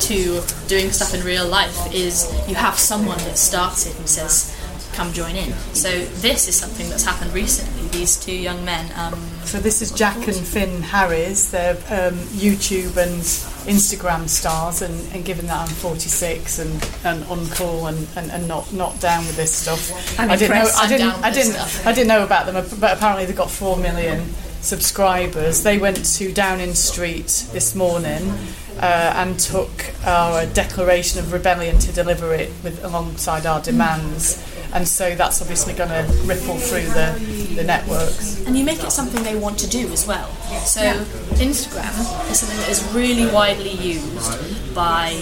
to 0.00 0.42
doing 0.68 0.90
stuff 0.90 1.14
in 1.14 1.24
real 1.24 1.46
life 1.46 1.92
is 1.94 2.30
you 2.48 2.54
have 2.54 2.78
someone 2.78 3.18
that 3.18 3.38
starts 3.38 3.86
it 3.86 3.96
and 3.98 4.08
says, 4.08 4.56
come 4.92 5.12
join 5.12 5.36
in. 5.36 5.52
So 5.72 5.88
this 6.20 6.48
is 6.48 6.56
something 6.56 6.88
that's 6.88 7.04
happened 7.04 7.32
recently. 7.32 7.79
These 7.92 8.24
two 8.24 8.34
young 8.34 8.64
men. 8.64 8.90
Um, 8.96 9.14
so 9.44 9.58
this 9.58 9.82
is 9.82 9.90
Jack 9.90 10.16
and 10.28 10.36
Finn 10.36 10.80
Harris. 10.80 11.50
They're 11.50 11.74
um, 11.74 12.14
YouTube 12.38 12.96
and 12.96 13.20
Instagram 13.66 14.28
stars, 14.28 14.80
and, 14.80 15.12
and 15.12 15.24
given 15.24 15.46
that 15.48 15.68
I'm 15.68 15.74
46 15.74 16.60
and, 16.60 16.72
and 17.04 17.24
uncool 17.24 17.88
and, 17.88 18.06
and, 18.16 18.30
and 18.30 18.48
not 18.48 18.72
not 18.72 19.00
down 19.00 19.26
with 19.26 19.36
this 19.36 19.52
stuff, 19.52 20.18
I'm 20.20 20.30
I 20.30 20.36
didn't 20.36 20.56
know. 20.56 20.70
I 20.76 20.88
didn't. 20.88 21.24
I 21.24 21.30
didn't. 21.30 21.52
Stuff. 21.52 21.86
I 21.86 21.92
didn't 21.92 22.08
know 22.08 22.22
about 22.24 22.46
them. 22.46 22.64
But 22.78 22.96
apparently 22.96 23.26
they've 23.26 23.36
got 23.36 23.50
four 23.50 23.76
million 23.76 24.24
subscribers. 24.60 25.62
They 25.62 25.78
went 25.78 26.04
to 26.16 26.32
Downing 26.32 26.74
Street 26.74 27.48
this 27.52 27.74
morning. 27.74 28.32
Uh, 28.78 29.12
and 29.16 29.38
took 29.38 29.92
our 30.06 30.46
declaration 30.46 31.20
of 31.20 31.34
rebellion 31.34 31.78
to 31.78 31.92
deliver 31.92 32.32
it 32.32 32.50
with 32.64 32.82
alongside 32.82 33.44
our 33.44 33.60
demands 33.60 34.42
and 34.72 34.86
so 34.86 35.14
that's 35.16 35.40
obviously 35.40 35.74
going 35.74 35.90
to 35.90 36.12
ripple 36.24 36.56
through 36.56 36.86
the, 36.86 37.54
the 37.56 37.64
networks. 37.64 38.44
And 38.46 38.56
you 38.56 38.64
make 38.64 38.82
it 38.82 38.90
something 38.92 39.22
they 39.22 39.36
want 39.36 39.58
to 39.60 39.68
do 39.68 39.88
as 39.92 40.06
well. 40.06 40.30
So 40.64 40.82
yeah. 40.82 40.94
Instagram 41.40 42.30
is 42.30 42.40
something 42.40 42.58
that 42.58 42.68
is 42.68 42.82
really 42.92 43.32
widely 43.32 43.72
used 43.72 44.74
by 44.74 45.16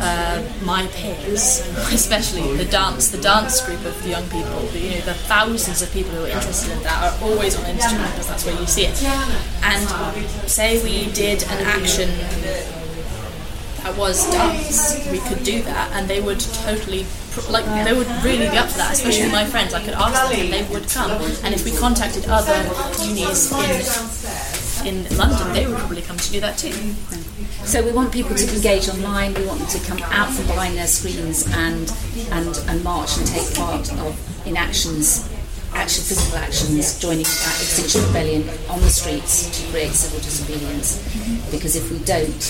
uh, 0.00 0.42
my 0.64 0.86
peers, 0.88 1.60
especially 1.92 2.56
the 2.56 2.64
dance, 2.66 3.10
the 3.10 3.20
dance 3.20 3.64
group 3.66 3.84
of 3.84 4.06
young 4.06 4.24
people. 4.24 4.60
The, 4.72 4.78
you 4.78 4.90
know, 4.90 5.00
the 5.00 5.14
thousands 5.14 5.82
of 5.82 5.92
people 5.92 6.12
who 6.12 6.24
are 6.24 6.28
interested 6.28 6.72
in 6.72 6.82
that 6.84 7.02
are 7.02 7.24
always 7.28 7.56
on 7.56 7.64
Instagram 7.64 8.10
because 8.12 8.28
that's 8.28 8.46
where 8.46 8.58
you 8.58 8.66
see 8.66 8.84
it. 8.84 9.02
And 9.62 10.48
say 10.48 10.82
we 10.84 11.10
did 11.12 11.42
an 11.44 11.66
action 11.66 12.08
that 13.82 13.96
was 13.96 14.30
dance, 14.30 15.10
we 15.10 15.18
could 15.20 15.42
do 15.42 15.62
that, 15.62 15.90
and 15.92 16.08
they 16.08 16.20
would 16.20 16.40
totally 16.40 17.04
like 17.50 17.64
they 17.84 17.92
would 17.92 18.08
really 18.22 18.48
be 18.48 18.56
up 18.58 18.68
for 18.68 18.78
that, 18.78 18.92
especially 18.92 19.30
my 19.30 19.44
friends. 19.44 19.74
I 19.74 19.82
could 19.84 19.94
ask 19.94 20.30
them 20.30 20.40
and 20.40 20.52
they 20.52 20.62
would 20.72 20.88
come. 20.88 21.10
And 21.44 21.54
if 21.54 21.64
we 21.64 21.72
contacted 21.72 22.26
other 22.28 22.58
unis 23.04 23.52
in 24.84 25.04
in 25.06 25.16
London, 25.16 25.52
they 25.52 25.66
would 25.66 25.76
probably 25.78 26.02
come 26.02 26.16
to 26.16 26.32
do 26.32 26.40
that 26.40 26.58
too. 26.58 26.72
So 27.64 27.84
we 27.84 27.92
want 27.92 28.12
people 28.12 28.34
to 28.36 28.54
engage 28.54 28.88
online. 28.88 29.34
We 29.34 29.46
want 29.46 29.60
them 29.60 29.68
to 29.68 29.86
come 29.86 30.02
out 30.10 30.30
from 30.30 30.46
behind 30.46 30.76
their 30.76 30.86
screens 30.86 31.46
and 31.52 31.92
and 32.30 32.56
and 32.68 32.84
march 32.84 33.16
and 33.18 33.26
take 33.26 33.54
part 33.54 33.92
of 33.92 34.46
in 34.46 34.56
actions 34.56 35.28
actual 35.74 36.02
physical 36.04 36.38
actions 36.38 36.98
joining 36.98 37.24
that 37.24 37.58
Extinction 37.60 38.04
Rebellion 38.06 38.42
on 38.68 38.80
the 38.80 38.88
streets 38.88 39.50
to 39.60 39.70
create 39.70 39.92
civil 39.92 40.18
disobedience. 40.18 40.98
Because 41.50 41.76
if 41.76 41.90
we 41.90 41.98
don't, 42.04 42.40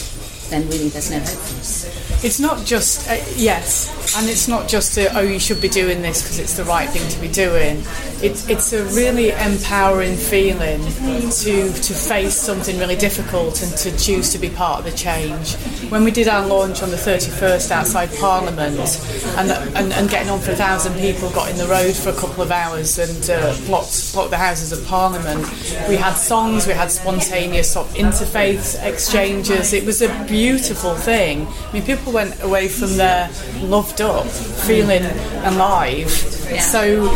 then 0.50 0.68
really 0.68 0.88
there's 0.88 1.10
no 1.10 1.18
hope 1.18 1.28
for 1.28 1.60
us. 1.60 2.24
It's 2.24 2.40
not 2.40 2.64
just, 2.64 3.08
uh, 3.08 3.14
yes, 3.36 3.92
and 4.16 4.28
it's 4.28 4.48
not 4.48 4.68
just 4.68 4.96
a, 4.96 5.14
oh, 5.16 5.20
you 5.20 5.38
should 5.38 5.60
be 5.60 5.68
doing 5.68 6.02
this 6.02 6.22
because 6.22 6.38
it's 6.38 6.56
the 6.56 6.64
right 6.64 6.88
thing 6.88 7.08
to 7.10 7.20
be 7.20 7.28
doing. 7.28 7.82
It's, 8.22 8.48
it's 8.48 8.72
a 8.72 8.84
really 8.96 9.30
empowering 9.30 10.16
feeling 10.16 10.80
to, 10.80 11.72
to 11.72 11.94
face 11.94 12.34
something 12.34 12.78
really 12.78 12.96
difficult 12.96 13.62
and 13.62 13.76
to 13.78 13.96
choose 13.98 14.30
to 14.32 14.38
be 14.38 14.48
part 14.50 14.80
of 14.80 14.84
the 14.90 14.96
change. 14.96 15.54
When 15.90 16.04
we 16.04 16.10
did 16.10 16.28
our 16.28 16.46
launch 16.46 16.82
on 16.82 16.90
the 16.90 16.96
31st 16.96 17.70
outside 17.70 18.10
Parliament 18.18 18.78
and, 19.36 19.50
and, 19.76 19.92
and 19.92 20.10
getting 20.10 20.30
on 20.30 20.40
for 20.40 20.52
a 20.52 20.56
thousand 20.56 20.94
people 20.94 21.30
got 21.30 21.50
in 21.50 21.56
the 21.58 21.66
road 21.66 21.94
for 21.94 22.10
a 22.10 22.14
couple 22.14 22.42
of 22.42 22.50
hours 22.50 22.98
and 22.98 23.30
uh, 23.30 23.56
blocked, 23.66 24.12
blocked 24.14 24.30
the 24.30 24.38
Houses 24.38 24.72
of 24.72 24.84
Parliament, 24.86 25.42
we 25.88 25.96
had 25.96 26.14
songs, 26.14 26.66
we 26.66 26.72
had 26.72 26.90
spontaneous 26.90 27.72
sort 27.72 27.88
of 27.88 27.94
interfaith 27.94 28.82
exchanges. 28.84 29.72
It 29.72 29.84
was 29.84 30.02
a 30.02 30.24
beautiful 30.24 30.94
thing. 30.94 31.46
I 31.46 31.72
mean, 31.72 31.82
people 31.82 32.12
went 32.12 32.42
away 32.42 32.68
from 32.68 32.96
there 32.96 33.30
loved 33.60 33.97
up, 34.00 34.26
feeling 34.26 35.04
alive. 35.44 36.10
So 36.10 37.08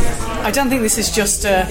I 0.42 0.50
don't 0.50 0.68
think 0.68 0.82
this 0.82 0.98
is 0.98 1.10
just 1.10 1.44
a, 1.44 1.66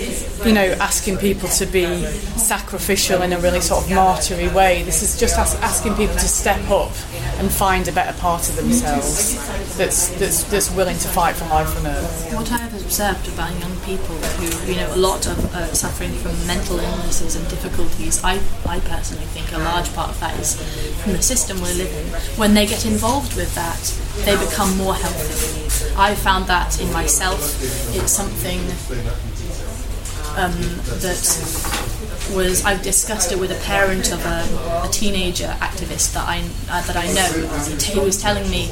you 0.45 0.53
know, 0.53 0.65
asking 0.79 1.17
people 1.17 1.47
to 1.49 1.65
be 1.65 2.05
sacrificial 2.37 3.21
in 3.21 3.33
a 3.33 3.39
really 3.39 3.61
sort 3.61 3.83
of 3.83 3.91
martyry 3.91 4.47
way. 4.49 4.83
This 4.83 5.03
is 5.03 5.19
just 5.19 5.37
as, 5.37 5.55
asking 5.55 5.95
people 5.95 6.15
to 6.15 6.27
step 6.27 6.61
up 6.69 6.91
and 7.37 7.51
find 7.51 7.87
a 7.87 7.91
better 7.91 8.17
part 8.19 8.47
of 8.49 8.55
themselves 8.55 9.35
that's, 9.77 10.09
that's, 10.19 10.43
that's 10.45 10.71
willing 10.71 10.97
to 10.97 11.07
fight 11.07 11.35
for 11.35 11.45
life 11.45 11.77
on 11.79 11.87
earth. 11.87 12.33
What 12.33 12.51
I 12.51 12.60
observed 12.91 13.25
about 13.29 13.57
young 13.61 13.73
people 13.87 14.17
who, 14.35 14.69
you 14.69 14.75
know, 14.75 14.93
a 14.93 14.97
lot 14.99 15.25
of 15.25 15.37
uh, 15.55 15.73
suffering 15.73 16.11
from 16.11 16.35
mental 16.45 16.77
illnesses 16.77 17.37
and 17.37 17.47
difficulties, 17.47 18.21
I, 18.21 18.33
I 18.67 18.81
personally 18.81 19.23
think 19.27 19.49
a 19.53 19.59
large 19.59 19.87
part 19.93 20.09
of 20.09 20.19
that 20.19 20.37
is 20.37 20.59
from 21.01 21.13
the 21.13 21.21
system 21.21 21.61
we're 21.61 21.73
living. 21.73 22.05
When 22.35 22.53
they 22.53 22.65
get 22.65 22.85
involved 22.85 23.37
with 23.37 23.55
that, 23.55 23.79
they 24.25 24.35
become 24.45 24.75
more 24.75 24.93
healthy. 24.93 25.95
I 25.95 26.15
found 26.15 26.47
that 26.47 26.81
in 26.81 26.91
myself. 26.91 27.39
It's 27.95 28.11
something 28.11 28.59
um, 30.35 30.51
that 30.99 31.23
was 32.35 32.63
I've 32.65 32.81
discussed 32.81 33.31
it 33.31 33.39
with 33.39 33.51
a 33.51 33.61
parent 33.65 34.11
of 34.11 34.25
a, 34.25 34.43
a 34.85 34.89
teenager 34.91 35.47
activist 35.59 36.13
that 36.13 36.27
I 36.27 36.39
uh, 36.69 36.81
that 36.87 36.97
I 36.97 37.07
know. 37.13 37.31
He 37.77 37.99
was 37.99 38.21
telling 38.21 38.49
me 38.49 38.67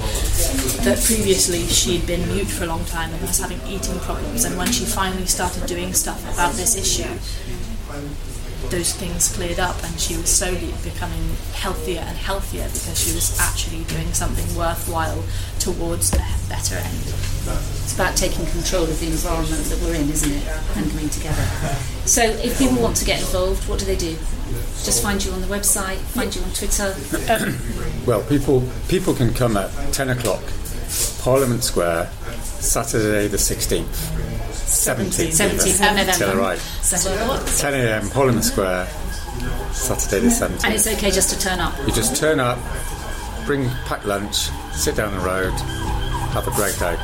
that 0.84 1.02
previously 1.06 1.65
she'd 1.67 2.06
been 2.08 2.28
mute 2.34 2.48
for 2.48 2.63
a 2.63 2.67
long 2.67 2.86
time 2.86 3.12
and 3.12 3.22
was 3.22 3.39
having 3.39 3.60
eating 3.67 4.00
problems, 4.00 4.45
and 4.45 4.58
when 4.58 4.72
she 4.72 4.86
finally 4.86 5.26
started 5.26 5.65
doing 5.65 5.93
stuff 5.93 6.22
about 6.34 6.54
this 6.54 6.76
issue, 6.76 7.10
those 8.69 8.93
things 8.93 9.34
cleared 9.36 9.60
up 9.60 9.82
and 9.84 9.99
she 9.99 10.15
was 10.15 10.29
slowly 10.29 10.73
becoming 10.84 11.36
healthier 11.53 12.01
and 12.01 12.17
healthier 12.17 12.65
because 12.65 12.99
she 12.99 13.13
was 13.15 13.39
actually 13.39 13.84
doing 13.86 14.13
something 14.13 14.45
worthwhile 14.55 15.23
towards 15.60 16.13
a 16.13 16.17
better 16.47 16.75
end. 16.75 17.03
It's 17.84 17.95
about 17.95 18.15
taking 18.15 18.45
control 18.47 18.84
of 18.84 18.99
the 18.99 19.08
environment 19.08 19.63
that 19.65 19.82
we're 19.82 19.95
in, 19.95 20.10
isn't 20.10 20.32
it? 20.32 20.47
And 20.75 20.89
coming 20.91 21.10
together. 21.10 21.41
So, 22.05 22.21
if 22.23 22.58
people 22.58 22.82
want 22.82 22.97
to 22.97 23.05
get 23.05 23.19
involved, 23.19 23.67
what 23.67 23.79
do 23.79 23.86
they 23.86 23.95
do? 23.95 24.15
Just 24.84 25.01
find 25.01 25.23
you 25.23 25.32
on 25.32 25.41
the 25.41 25.47
website, 25.47 25.97
find 25.97 26.34
you 26.36 26.41
on 26.41 26.49
Twitter. 26.51 26.95
well, 28.05 28.23
people 28.23 28.63
people 28.88 29.13
can 29.13 29.34
come 29.34 29.58
at 29.58 29.71
ten 29.93 30.10
o'clock, 30.10 30.41
Parliament 31.21 31.63
Square, 31.63 32.12
Saturday 32.41 33.27
the 33.27 33.38
sixteenth. 33.38 34.48
17th, 34.69 35.34
17th 35.34 35.82
November. 35.82 36.38
Right. 36.38 36.60
10 37.58 37.73
a.m. 37.73 38.10
Parliament 38.10 38.45
Square, 38.45 38.86
Saturday 39.73 40.21
the 40.21 40.32
17th. 40.32 40.63
And 40.63 40.73
it's 40.73 40.88
okay 40.88 41.10
just 41.10 41.34
to 41.34 41.39
turn 41.39 41.60
up? 41.60 41.73
You 41.86 41.91
just 41.91 42.15
turn 42.15 42.39
up, 42.39 42.60
bring 43.45 43.67
packed 43.89 44.05
lunch, 44.05 44.53
sit 44.71 44.95
down 44.95 45.12
the 45.12 45.25
road, 45.25 45.53
have 46.38 46.47
a 46.47 46.53
great 46.53 46.77
day. 46.77 46.95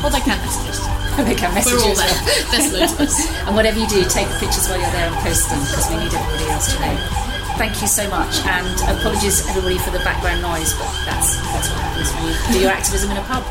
Well, 0.00 0.08
they 0.08 0.24
can 0.24 0.40
message 0.40 0.72
us. 0.72 0.80
they 1.28 1.34
can 1.36 1.52
message 1.52 1.76
We're 1.76 1.84
all 1.84 1.94
there. 1.94 2.18
There's 2.50 2.72
loads 2.72 2.92
of 2.96 3.00
us. 3.04 3.16
And 3.44 3.54
whatever 3.54 3.78
you 3.78 3.86
do, 3.86 4.00
take 4.08 4.28
the 4.28 4.38
pictures 4.40 4.64
while 4.68 4.80
you're 4.80 4.96
there 4.96 5.12
and 5.12 5.16
post 5.20 5.48
them 5.52 5.60
because 5.60 5.86
we 5.92 5.96
need 6.00 6.12
everybody 6.12 6.48
else 6.56 6.72
to 6.72 6.80
know. 6.80 6.96
thank 7.60 7.80
you 7.84 7.86
so 7.86 8.08
much, 8.08 8.40
and 8.48 8.72
apologies 8.96 9.44
everybody 9.52 9.76
for 9.78 9.92
the 9.92 10.00
background 10.00 10.40
noise, 10.40 10.72
but 10.74 10.88
that's 11.04 11.36
that's 11.52 11.68
what 11.68 11.78
happens 11.84 12.08
when 12.16 12.24
you 12.26 12.34
do 12.56 12.60
your 12.64 12.72
activism 12.72 13.12
in 13.12 13.18
a 13.20 13.24
pub. 13.28 13.44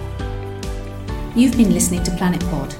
You've 1.36 1.58
been 1.58 1.74
listening 1.74 2.02
to 2.04 2.10
Planet 2.12 2.40
Pod. 2.46 2.74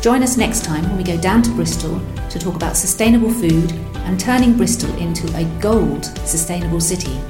Join 0.00 0.22
us 0.22 0.38
next 0.38 0.64
time 0.64 0.84
when 0.84 0.96
we 0.96 1.04
go 1.04 1.20
down 1.20 1.42
to 1.42 1.50
Bristol 1.50 2.00
to 2.30 2.38
talk 2.38 2.54
about 2.54 2.74
sustainable 2.74 3.30
food 3.30 3.72
and 4.06 4.18
turning 4.18 4.56
Bristol 4.56 4.90
into 4.96 5.26
a 5.36 5.44
gold 5.60 6.06
sustainable 6.26 6.80
city. 6.80 7.20